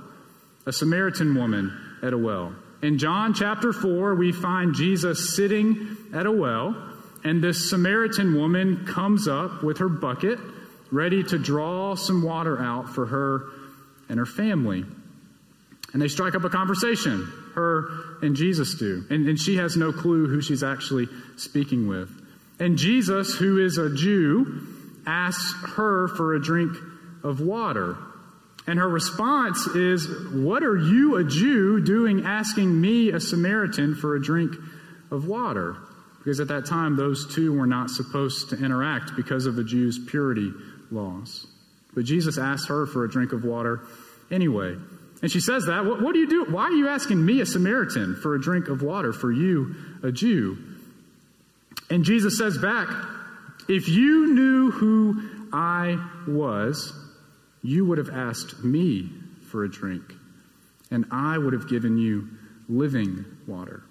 a 0.66 0.72
Samaritan 0.72 1.36
woman 1.36 1.72
at 2.02 2.12
a 2.12 2.18
well. 2.18 2.54
In 2.82 2.98
John 2.98 3.32
chapter 3.32 3.72
4, 3.72 4.14
we 4.16 4.32
find 4.32 4.74
Jesus 4.74 5.34
sitting 5.34 5.96
at 6.12 6.26
a 6.26 6.32
well, 6.32 6.76
and 7.24 7.42
this 7.42 7.70
Samaritan 7.70 8.34
woman 8.34 8.86
comes 8.86 9.28
up 9.28 9.62
with 9.62 9.78
her 9.78 9.88
bucket, 9.88 10.38
ready 10.90 11.22
to 11.22 11.38
draw 11.38 11.94
some 11.94 12.22
water 12.22 12.58
out 12.60 12.88
for 12.90 13.06
her 13.06 13.46
and 14.08 14.18
her 14.18 14.26
family. 14.26 14.84
And 15.92 16.02
they 16.02 16.08
strike 16.08 16.34
up 16.34 16.44
a 16.44 16.50
conversation, 16.50 17.32
her 17.54 17.88
and 18.20 18.36
Jesus 18.36 18.74
do. 18.74 19.04
And, 19.08 19.26
and 19.28 19.40
she 19.40 19.56
has 19.56 19.76
no 19.76 19.92
clue 19.92 20.26
who 20.26 20.42
she's 20.42 20.62
actually 20.62 21.08
speaking 21.36 21.88
with. 21.88 22.10
And 22.60 22.76
Jesus, 22.76 23.34
who 23.34 23.64
is 23.64 23.78
a 23.78 23.94
Jew, 23.94 24.66
asks 25.06 25.54
her 25.76 26.08
for 26.08 26.34
a 26.34 26.42
drink 26.42 26.76
of 27.22 27.40
water. 27.40 27.96
And 28.66 28.78
her 28.78 28.88
response 28.88 29.66
is, 29.68 30.06
What 30.32 30.62
are 30.62 30.76
you, 30.76 31.16
a 31.16 31.24
Jew, 31.24 31.80
doing 31.80 32.26
asking 32.26 32.78
me, 32.78 33.10
a 33.10 33.20
Samaritan, 33.20 33.94
for 33.94 34.14
a 34.14 34.22
drink 34.22 34.54
of 35.10 35.26
water? 35.26 35.76
Because 36.18 36.40
at 36.40 36.48
that 36.48 36.66
time, 36.66 36.96
those 36.96 37.34
two 37.34 37.56
were 37.56 37.66
not 37.66 37.88
supposed 37.88 38.50
to 38.50 38.62
interact 38.62 39.16
because 39.16 39.46
of 39.46 39.56
the 39.56 39.64
Jews' 39.64 39.98
purity 39.98 40.52
laws. 40.90 41.46
But 41.94 42.04
Jesus 42.04 42.36
asked 42.36 42.68
her 42.68 42.84
for 42.84 43.04
a 43.04 43.10
drink 43.10 43.32
of 43.32 43.44
water 43.44 43.80
anyway. 44.30 44.76
And 45.20 45.30
she 45.30 45.40
says 45.40 45.66
that. 45.66 45.84
What, 45.84 46.00
what, 46.00 46.12
do 46.12 46.20
you 46.20 46.28
do? 46.28 46.44
Why 46.50 46.64
are 46.64 46.72
you 46.72 46.88
asking 46.88 47.24
me, 47.24 47.40
a 47.40 47.46
Samaritan, 47.46 48.16
for 48.16 48.34
a 48.34 48.40
drink 48.40 48.68
of 48.68 48.82
water, 48.82 49.12
for 49.12 49.32
you, 49.32 49.74
a 50.02 50.12
Jew? 50.12 50.58
And 51.90 52.04
Jesus 52.04 52.38
says 52.38 52.58
back, 52.58 52.88
If 53.68 53.88
you 53.88 54.34
knew 54.34 54.70
who 54.70 55.48
I 55.52 55.98
was, 56.26 56.92
you 57.62 57.84
would 57.86 57.98
have 57.98 58.10
asked 58.10 58.62
me 58.62 59.10
for 59.50 59.64
a 59.64 59.70
drink, 59.70 60.04
and 60.90 61.06
I 61.10 61.36
would 61.36 61.52
have 61.52 61.68
given 61.68 61.98
you 61.98 62.28
living 62.68 63.24
water. 63.46 63.82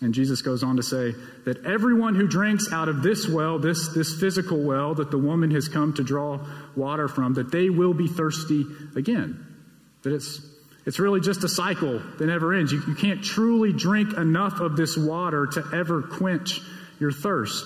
And 0.00 0.14
Jesus 0.14 0.42
goes 0.42 0.62
on 0.62 0.76
to 0.76 0.82
say 0.82 1.12
that 1.44 1.64
everyone 1.64 2.14
who 2.14 2.28
drinks 2.28 2.72
out 2.72 2.88
of 2.88 3.02
this 3.02 3.28
well, 3.28 3.58
this, 3.58 3.88
this 3.88 4.18
physical 4.18 4.62
well 4.62 4.94
that 4.94 5.10
the 5.10 5.18
woman 5.18 5.50
has 5.50 5.68
come 5.68 5.92
to 5.94 6.04
draw 6.04 6.38
water 6.76 7.08
from, 7.08 7.34
that 7.34 7.50
they 7.50 7.68
will 7.68 7.94
be 7.94 8.06
thirsty 8.06 8.64
again. 8.94 9.44
That 10.02 10.12
it's, 10.12 10.40
it's 10.86 10.98
really 10.98 11.20
just 11.20 11.44
a 11.44 11.48
cycle 11.48 11.98
that 12.18 12.26
never 12.26 12.54
ends. 12.54 12.72
You, 12.72 12.82
you 12.86 12.94
can't 12.94 13.22
truly 13.22 13.72
drink 13.72 14.14
enough 14.14 14.60
of 14.60 14.76
this 14.76 14.96
water 14.96 15.46
to 15.46 15.64
ever 15.74 16.02
quench 16.02 16.60
your 16.98 17.12
thirst. 17.12 17.64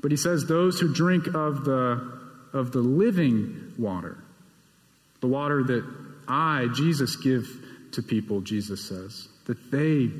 But 0.00 0.10
he 0.10 0.16
says, 0.16 0.46
those 0.46 0.78
who 0.78 0.92
drink 0.92 1.26
of 1.26 1.64
the, 1.64 2.18
of 2.52 2.72
the 2.72 2.80
living 2.80 3.74
water, 3.78 4.18
the 5.20 5.26
water 5.26 5.64
that 5.64 5.84
I, 6.28 6.68
Jesus, 6.74 7.16
give 7.16 7.48
to 7.92 8.02
people, 8.02 8.42
Jesus 8.42 8.84
says, 8.84 9.28
that 9.46 9.70
they, 9.70 10.10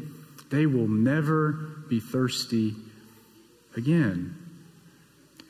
they 0.50 0.66
will 0.66 0.88
never 0.88 1.52
be 1.88 2.00
thirsty 2.00 2.74
again. 3.76 4.34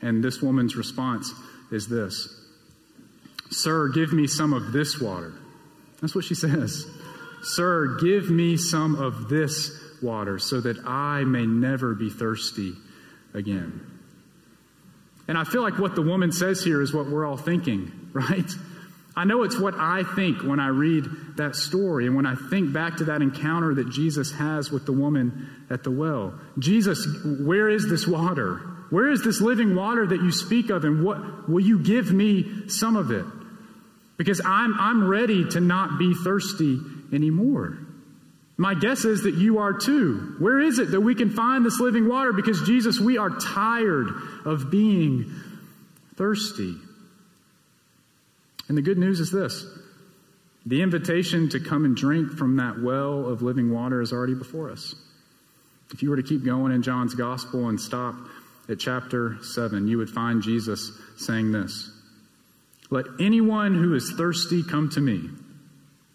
And 0.01 0.23
this 0.23 0.41
woman's 0.41 0.75
response 0.75 1.33
is 1.71 1.87
this 1.87 2.35
Sir, 3.49 3.89
give 3.89 4.13
me 4.13 4.27
some 4.27 4.53
of 4.53 4.71
this 4.71 4.99
water. 4.99 5.33
That's 6.01 6.15
what 6.15 6.25
she 6.25 6.35
says. 6.35 6.85
Sir, 7.41 7.97
give 8.01 8.29
me 8.29 8.57
some 8.57 8.95
of 8.95 9.29
this 9.29 9.71
water 10.01 10.39
so 10.39 10.61
that 10.61 10.77
I 10.85 11.23
may 11.23 11.45
never 11.45 11.93
be 11.95 12.09
thirsty 12.09 12.73
again. 13.33 13.81
And 15.27 15.37
I 15.37 15.43
feel 15.43 15.61
like 15.61 15.77
what 15.77 15.95
the 15.95 16.01
woman 16.01 16.31
says 16.31 16.63
here 16.63 16.81
is 16.81 16.93
what 16.93 17.07
we're 17.07 17.25
all 17.25 17.37
thinking, 17.37 18.09
right? 18.13 18.49
I 19.15 19.25
know 19.25 19.43
it's 19.43 19.59
what 19.59 19.75
I 19.75 20.03
think 20.03 20.43
when 20.43 20.59
I 20.59 20.67
read 20.67 21.05
that 21.37 21.55
story 21.55 22.07
and 22.07 22.15
when 22.15 22.25
I 22.25 22.35
think 22.35 22.71
back 22.71 22.97
to 22.97 23.05
that 23.05 23.21
encounter 23.21 23.73
that 23.75 23.89
Jesus 23.89 24.31
has 24.31 24.71
with 24.71 24.85
the 24.85 24.93
woman 24.93 25.49
at 25.69 25.83
the 25.83 25.91
well. 25.91 26.39
Jesus, 26.57 27.05
where 27.41 27.69
is 27.69 27.89
this 27.89 28.07
water? 28.07 28.61
Where 28.89 29.11
is 29.11 29.23
this 29.23 29.41
living 29.41 29.75
water 29.75 30.07
that 30.07 30.21
you 30.21 30.31
speak 30.31 30.69
of? 30.69 30.83
And 30.83 31.03
what 31.03 31.49
will 31.49 31.59
you 31.59 31.79
give 31.79 32.11
me 32.11 32.69
some 32.69 32.95
of 32.95 33.11
it? 33.11 33.25
Because 34.19 34.41
I'm, 34.45 34.75
I'm 34.77 35.07
ready 35.07 35.47
to 35.51 35.61
not 35.61 35.97
be 35.97 36.13
thirsty 36.13 36.77
anymore. 37.13 37.79
My 38.57 38.73
guess 38.73 39.05
is 39.05 39.23
that 39.23 39.35
you 39.35 39.59
are 39.59 39.71
too. 39.71 40.35
Where 40.39 40.59
is 40.59 40.77
it 40.77 40.91
that 40.91 40.99
we 40.99 41.15
can 41.15 41.29
find 41.29 41.65
this 41.65 41.79
living 41.79 42.09
water? 42.09 42.33
Because, 42.33 42.61
Jesus, 42.63 42.99
we 42.99 43.17
are 43.17 43.29
tired 43.29 44.09
of 44.43 44.69
being 44.69 45.33
thirsty. 46.17 46.75
And 48.67 48.77
the 48.77 48.81
good 48.81 48.97
news 48.97 49.21
is 49.21 49.31
this 49.31 49.65
The 50.65 50.81
invitation 50.81 51.47
to 51.51 51.61
come 51.61 51.85
and 51.85 51.95
drink 51.95 52.33
from 52.33 52.57
that 52.57 52.81
well 52.81 53.25
of 53.25 53.41
living 53.41 53.71
water 53.71 54.01
is 54.01 54.11
already 54.11 54.35
before 54.35 54.69
us. 54.69 54.93
If 55.93 56.03
you 56.03 56.09
were 56.09 56.17
to 56.17 56.23
keep 56.23 56.43
going 56.43 56.73
in 56.73 56.83
John's 56.83 57.15
gospel 57.15 57.69
and 57.69 57.79
stop 57.79 58.15
at 58.67 58.79
chapter 58.79 59.37
7, 59.41 59.87
you 59.87 59.97
would 59.97 60.09
find 60.09 60.43
Jesus 60.43 60.91
saying 61.15 61.53
this 61.53 61.89
Let 62.89 63.05
anyone 63.19 63.75
who 63.75 63.93
is 63.93 64.11
thirsty 64.11 64.63
come 64.63 64.89
to 64.91 65.01
me, 65.01 65.29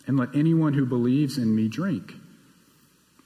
and 0.07 0.17
let 0.19 0.35
anyone 0.35 0.75
who 0.75 0.87
believes 0.87 1.39
in 1.39 1.55
me 1.55 1.69
drink. 1.69 2.13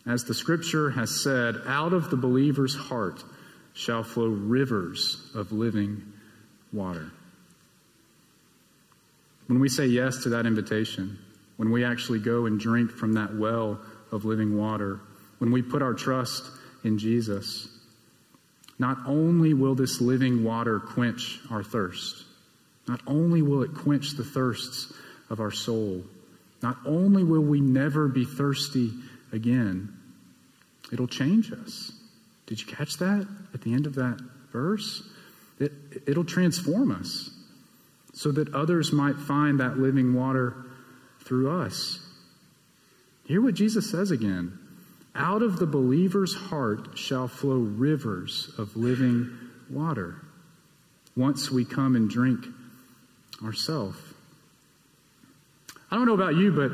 As 0.06 0.24
the 0.24 0.34
scripture 0.34 0.90
has 0.90 1.22
said, 1.22 1.56
out 1.66 1.92
of 1.92 2.11
the 2.11 2.16
believer's 2.16 2.74
heart 2.74 3.22
shall 3.72 4.02
flow 4.02 4.28
rivers 4.28 5.30
of 5.34 5.52
living 5.52 6.02
water. 6.72 7.11
When 9.46 9.61
we 9.61 9.68
say 9.68 9.87
yes 9.87 10.22
to 10.24 10.30
that 10.30 10.46
invitation, 10.46 11.18
when 11.56 11.70
we 11.70 11.84
actually 11.84 12.20
go 12.20 12.46
and 12.46 12.61
drink 12.61 12.90
from 12.90 13.14
that 13.14 13.34
well 13.34 13.80
of 14.12 14.24
living 14.24 14.58
water, 14.58 15.00
when 15.38 15.50
we 15.50 15.62
put 15.62 15.82
our 15.82 15.94
trust 15.94 16.44
in 16.84 16.98
Jesus, 16.98 17.68
not 18.78 18.98
only 19.06 19.54
will 19.54 19.74
this 19.74 20.00
living 20.00 20.44
water 20.44 20.80
quench 20.80 21.40
our 21.50 21.62
thirst, 21.62 22.24
not 22.88 23.01
only 23.07 23.42
will 23.42 23.62
it 23.62 23.74
quench 23.74 24.12
the 24.12 24.24
thirsts 24.24 24.92
of 25.31 25.40
our 25.40 25.51
soul, 25.51 26.03
not 26.62 26.77
only 26.87 27.22
will 27.22 27.42
we 27.42 27.61
never 27.61 28.09
be 28.09 28.24
thirsty 28.24 28.90
again, 29.33 29.94
it'll 30.92 31.07
change 31.07 31.53
us. 31.53 31.92
Did 32.46 32.61
you 32.61 32.66
catch 32.66 32.96
that 32.98 33.29
at 33.53 33.61
the 33.61 33.74
end 33.74 33.87
of 33.87 33.94
that 33.96 34.20
verse? 34.53 35.03
It, 35.59 35.72
it'll 36.07 36.24
transform 36.24 36.92
us 36.92 37.31
so 38.14 38.33
that 38.33 38.55
others 38.55 38.92
might 38.92 39.16
find 39.16 39.61
that 39.61 39.79
living 39.79 40.14
water 40.14 40.57
through 41.20 41.51
us. 41.61 42.01
Hear 43.27 43.42
what 43.42 43.55
Jesus 43.55 43.90
says 43.90 44.11
again. 44.11 44.59
Out 45.14 45.42
of 45.42 45.59
the 45.59 45.66
believer's 45.66 46.35
heart 46.35 46.96
shall 46.96 47.29
flow 47.29 47.59
rivers 47.59 48.51
of 48.57 48.77
living 48.77 49.37
water 49.68 50.16
once 51.16 51.51
we 51.51 51.64
come 51.64 51.96
and 51.96 52.09
drink 52.09 52.46
ourselves. 53.44 53.98
I 55.90 55.96
don't 55.96 56.07
know 56.07 56.14
about 56.14 56.35
you, 56.35 56.53
but 56.53 56.70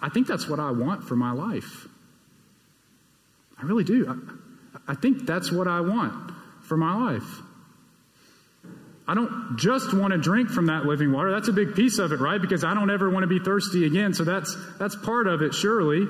I 0.00 0.08
think 0.08 0.26
that's 0.26 0.48
what 0.48 0.60
I 0.60 0.70
want 0.70 1.04
for 1.04 1.16
my 1.16 1.32
life. 1.32 1.86
I 3.60 3.64
really 3.64 3.84
do. 3.84 4.08
I, 4.08 4.92
I 4.92 4.94
think 4.94 5.26
that's 5.26 5.50
what 5.50 5.68
I 5.68 5.80
want 5.80 6.32
for 6.62 6.76
my 6.76 7.12
life. 7.12 7.42
I 9.06 9.14
don't 9.14 9.56
just 9.56 9.94
want 9.94 10.12
to 10.12 10.18
drink 10.18 10.50
from 10.50 10.66
that 10.66 10.84
living 10.84 11.12
water. 11.12 11.32
That's 11.32 11.48
a 11.48 11.52
big 11.52 11.74
piece 11.74 11.98
of 11.98 12.12
it, 12.12 12.20
right? 12.20 12.40
Because 12.40 12.62
I 12.62 12.74
don't 12.74 12.90
ever 12.90 13.08
want 13.08 13.22
to 13.22 13.26
be 13.26 13.38
thirsty 13.38 13.86
again. 13.86 14.12
So 14.12 14.22
that's 14.24 14.54
that's 14.78 14.94
part 14.96 15.26
of 15.26 15.40
it, 15.40 15.54
surely. 15.54 16.06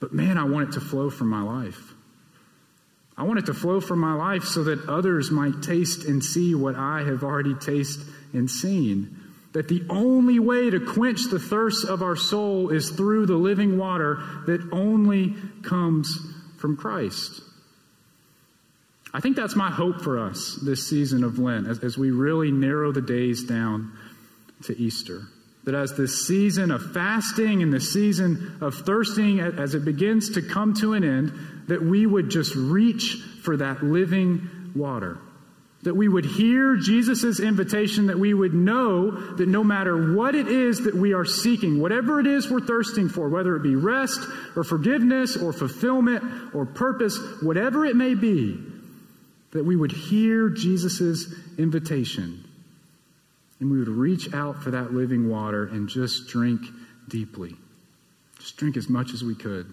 But 0.00 0.12
man, 0.12 0.36
I 0.36 0.44
want 0.44 0.70
it 0.70 0.72
to 0.72 0.80
flow 0.80 1.10
from 1.10 1.28
my 1.28 1.42
life. 1.42 1.94
I 3.16 3.24
want 3.24 3.38
it 3.38 3.46
to 3.46 3.54
flow 3.54 3.80
from 3.80 3.98
my 3.98 4.14
life 4.14 4.44
so 4.44 4.64
that 4.64 4.88
others 4.88 5.30
might 5.30 5.62
taste 5.62 6.04
and 6.04 6.24
see 6.24 6.54
what 6.54 6.76
I 6.76 7.02
have 7.02 7.22
already 7.22 7.54
tasted 7.54 8.06
and 8.32 8.50
seen. 8.50 9.18
That 9.52 9.68
the 9.68 9.84
only 9.90 10.38
way 10.38 10.70
to 10.70 10.80
quench 10.80 11.24
the 11.30 11.38
thirst 11.38 11.86
of 11.86 12.02
our 12.02 12.16
soul 12.16 12.70
is 12.70 12.90
through 12.90 13.26
the 13.26 13.36
living 13.36 13.76
water 13.76 14.22
that 14.46 14.66
only 14.72 15.34
comes 15.62 16.18
from 16.56 16.76
Christ. 16.76 17.42
I 19.12 19.20
think 19.20 19.36
that's 19.36 19.54
my 19.54 19.70
hope 19.70 20.00
for 20.00 20.18
us 20.18 20.58
this 20.62 20.88
season 20.88 21.22
of 21.22 21.38
Lent 21.38 21.66
as, 21.66 21.80
as 21.80 21.98
we 21.98 22.10
really 22.10 22.50
narrow 22.50 22.92
the 22.92 23.02
days 23.02 23.44
down 23.44 23.92
to 24.62 24.78
Easter. 24.78 25.26
That 25.64 25.74
as 25.74 25.94
this 25.94 26.26
season 26.26 26.72
of 26.72 26.92
fasting 26.92 27.62
and 27.62 27.72
the 27.72 27.80
season 27.80 28.58
of 28.60 28.74
thirsting, 28.74 29.38
as 29.38 29.74
it 29.74 29.84
begins 29.84 30.30
to 30.30 30.42
come 30.42 30.74
to 30.74 30.94
an 30.94 31.04
end, 31.04 31.32
that 31.68 31.82
we 31.82 32.04
would 32.04 32.30
just 32.30 32.54
reach 32.56 33.22
for 33.42 33.56
that 33.58 33.82
living 33.82 34.72
water. 34.74 35.18
That 35.82 35.94
we 35.94 36.08
would 36.08 36.24
hear 36.24 36.76
Jesus' 36.76 37.40
invitation, 37.40 38.06
that 38.06 38.18
we 38.18 38.34
would 38.34 38.54
know 38.54 39.10
that 39.36 39.48
no 39.48 39.62
matter 39.62 40.14
what 40.14 40.34
it 40.34 40.48
is 40.48 40.84
that 40.84 40.94
we 40.94 41.12
are 41.12 41.24
seeking, 41.24 41.80
whatever 41.80 42.20
it 42.20 42.26
is 42.26 42.50
we're 42.50 42.60
thirsting 42.60 43.08
for, 43.08 43.28
whether 43.28 43.56
it 43.56 43.62
be 43.62 43.74
rest 43.74 44.20
or 44.56 44.64
forgiveness 44.64 45.36
or 45.36 45.52
fulfillment 45.52 46.54
or 46.54 46.66
purpose, 46.66 47.18
whatever 47.40 47.84
it 47.84 47.96
may 47.96 48.14
be, 48.14 48.60
that 49.52 49.64
we 49.64 49.76
would 49.76 49.92
hear 49.92 50.48
Jesus' 50.48 51.32
invitation 51.58 52.44
and 53.62 53.70
we 53.70 53.78
would 53.78 53.86
reach 53.86 54.34
out 54.34 54.60
for 54.60 54.72
that 54.72 54.92
living 54.92 55.28
water 55.28 55.66
and 55.66 55.88
just 55.88 56.26
drink 56.26 56.62
deeply. 57.06 57.54
Just 58.40 58.56
drink 58.56 58.76
as 58.76 58.88
much 58.88 59.14
as 59.14 59.22
we 59.22 59.36
could, 59.36 59.72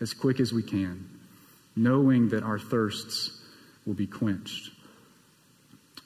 as 0.00 0.14
quick 0.14 0.40
as 0.40 0.54
we 0.54 0.62
can, 0.62 1.06
knowing 1.76 2.30
that 2.30 2.42
our 2.42 2.58
thirsts 2.58 3.38
will 3.84 3.92
be 3.92 4.06
quenched. 4.06 4.70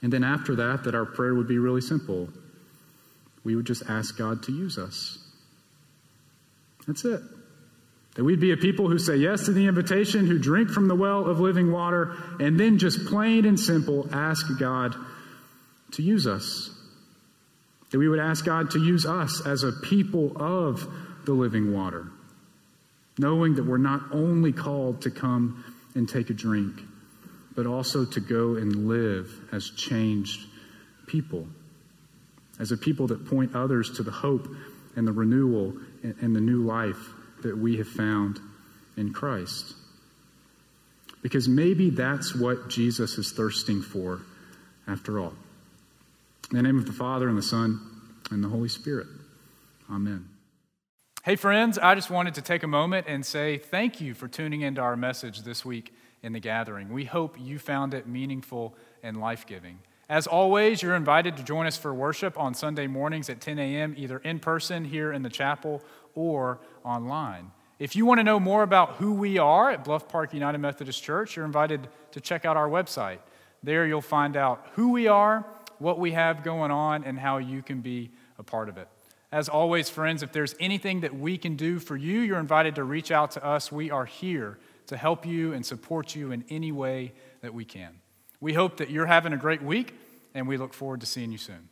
And 0.02 0.12
then 0.12 0.24
after 0.24 0.56
that, 0.56 0.82
that 0.84 0.96
our 0.96 1.04
prayer 1.04 1.36
would 1.36 1.46
be 1.46 1.58
really 1.58 1.82
simple. 1.82 2.30
We 3.44 3.54
would 3.54 3.66
just 3.66 3.84
ask 3.88 4.18
God 4.18 4.42
to 4.42 4.52
use 4.52 4.76
us. 4.76 5.16
That's 6.88 7.04
it. 7.04 7.20
That 8.16 8.24
we'd 8.24 8.40
be 8.40 8.50
a 8.50 8.56
people 8.56 8.88
who 8.88 8.98
say 8.98 9.18
yes 9.18 9.44
to 9.44 9.52
the 9.52 9.68
invitation, 9.68 10.26
who 10.26 10.40
drink 10.40 10.68
from 10.68 10.88
the 10.88 10.96
well 10.96 11.26
of 11.26 11.38
living 11.38 11.70
water, 11.70 12.16
and 12.40 12.58
then 12.58 12.78
just 12.78 13.06
plain 13.06 13.44
and 13.44 13.58
simple 13.58 14.08
ask 14.12 14.58
God 14.58 14.96
to 15.92 16.02
use 16.02 16.26
us. 16.26 16.73
That 17.94 18.00
we 18.00 18.08
would 18.08 18.18
ask 18.18 18.44
God 18.44 18.72
to 18.72 18.80
use 18.80 19.06
us 19.06 19.40
as 19.46 19.62
a 19.62 19.70
people 19.70 20.32
of 20.34 20.84
the 21.26 21.32
living 21.32 21.72
water, 21.72 22.08
knowing 23.18 23.54
that 23.54 23.64
we're 23.64 23.78
not 23.78 24.00
only 24.10 24.50
called 24.50 25.02
to 25.02 25.12
come 25.12 25.62
and 25.94 26.08
take 26.08 26.28
a 26.28 26.32
drink, 26.32 26.80
but 27.54 27.68
also 27.68 28.04
to 28.04 28.18
go 28.18 28.56
and 28.56 28.88
live 28.88 29.32
as 29.52 29.70
changed 29.70 30.40
people, 31.06 31.46
as 32.58 32.72
a 32.72 32.76
people 32.76 33.06
that 33.06 33.28
point 33.28 33.54
others 33.54 33.92
to 33.98 34.02
the 34.02 34.10
hope 34.10 34.48
and 34.96 35.06
the 35.06 35.12
renewal 35.12 35.74
and 36.02 36.34
the 36.34 36.40
new 36.40 36.64
life 36.64 37.12
that 37.44 37.56
we 37.56 37.76
have 37.76 37.86
found 37.86 38.40
in 38.96 39.12
Christ. 39.12 39.72
Because 41.22 41.46
maybe 41.46 41.90
that's 41.90 42.34
what 42.34 42.70
Jesus 42.70 43.18
is 43.18 43.30
thirsting 43.30 43.82
for 43.82 44.20
after 44.88 45.20
all. 45.20 45.34
In 46.50 46.56
the 46.56 46.62
name 46.62 46.78
of 46.78 46.86
the 46.86 46.92
Father, 46.92 47.28
and 47.28 47.38
the 47.38 47.42
Son, 47.42 47.80
and 48.30 48.44
the 48.44 48.48
Holy 48.48 48.68
Spirit. 48.68 49.06
Amen. 49.90 50.28
Hey, 51.22 51.36
friends, 51.36 51.78
I 51.78 51.94
just 51.94 52.10
wanted 52.10 52.34
to 52.34 52.42
take 52.42 52.62
a 52.62 52.66
moment 52.68 53.06
and 53.08 53.24
say 53.24 53.56
thank 53.56 54.00
you 54.00 54.12
for 54.12 54.28
tuning 54.28 54.60
into 54.60 54.80
our 54.80 54.94
message 54.94 55.40
this 55.42 55.64
week 55.64 55.94
in 56.22 56.34
the 56.34 56.40
gathering. 56.40 56.92
We 56.92 57.06
hope 57.06 57.36
you 57.40 57.58
found 57.58 57.94
it 57.94 58.06
meaningful 58.06 58.74
and 59.02 59.20
life 59.20 59.46
giving. 59.46 59.78
As 60.08 60.26
always, 60.26 60.82
you're 60.82 60.96
invited 60.96 61.38
to 61.38 61.42
join 61.42 61.66
us 61.66 61.78
for 61.78 61.94
worship 61.94 62.38
on 62.38 62.52
Sunday 62.52 62.86
mornings 62.86 63.30
at 63.30 63.40
10 63.40 63.58
a.m., 63.58 63.94
either 63.96 64.18
in 64.18 64.38
person 64.38 64.84
here 64.84 65.12
in 65.12 65.22
the 65.22 65.30
chapel 65.30 65.82
or 66.14 66.60
online. 66.84 67.52
If 67.78 67.96
you 67.96 68.04
want 68.04 68.20
to 68.20 68.24
know 68.24 68.38
more 68.38 68.62
about 68.62 68.96
who 68.96 69.14
we 69.14 69.38
are 69.38 69.70
at 69.70 69.82
Bluff 69.82 70.08
Park 70.08 70.34
United 70.34 70.58
Methodist 70.58 71.02
Church, 71.02 71.36
you're 71.36 71.46
invited 71.46 71.88
to 72.12 72.20
check 72.20 72.44
out 72.44 72.56
our 72.56 72.68
website. 72.68 73.18
There 73.62 73.86
you'll 73.86 74.02
find 74.02 74.36
out 74.36 74.66
who 74.74 74.92
we 74.92 75.08
are, 75.08 75.46
what 75.78 75.98
we 75.98 76.12
have 76.12 76.42
going 76.42 76.70
on, 76.70 77.04
and 77.04 77.18
how 77.18 77.38
you 77.38 77.62
can 77.62 77.80
be 77.80 78.10
a 78.38 78.42
part 78.42 78.68
of 78.68 78.76
it. 78.78 78.88
As 79.32 79.48
always, 79.48 79.90
friends, 79.90 80.22
if 80.22 80.32
there's 80.32 80.54
anything 80.60 81.00
that 81.00 81.14
we 81.14 81.36
can 81.36 81.56
do 81.56 81.78
for 81.78 81.96
you, 81.96 82.20
you're 82.20 82.38
invited 82.38 82.76
to 82.76 82.84
reach 82.84 83.10
out 83.10 83.32
to 83.32 83.44
us. 83.44 83.72
We 83.72 83.90
are 83.90 84.04
here 84.04 84.58
to 84.86 84.96
help 84.96 85.26
you 85.26 85.52
and 85.52 85.64
support 85.66 86.14
you 86.14 86.30
in 86.30 86.44
any 86.48 86.70
way 86.70 87.12
that 87.40 87.52
we 87.52 87.64
can. 87.64 88.00
We 88.40 88.52
hope 88.52 88.76
that 88.76 88.90
you're 88.90 89.06
having 89.06 89.32
a 89.32 89.36
great 89.36 89.62
week, 89.62 89.94
and 90.34 90.46
we 90.46 90.56
look 90.56 90.74
forward 90.74 91.00
to 91.00 91.06
seeing 91.06 91.32
you 91.32 91.38
soon. 91.38 91.68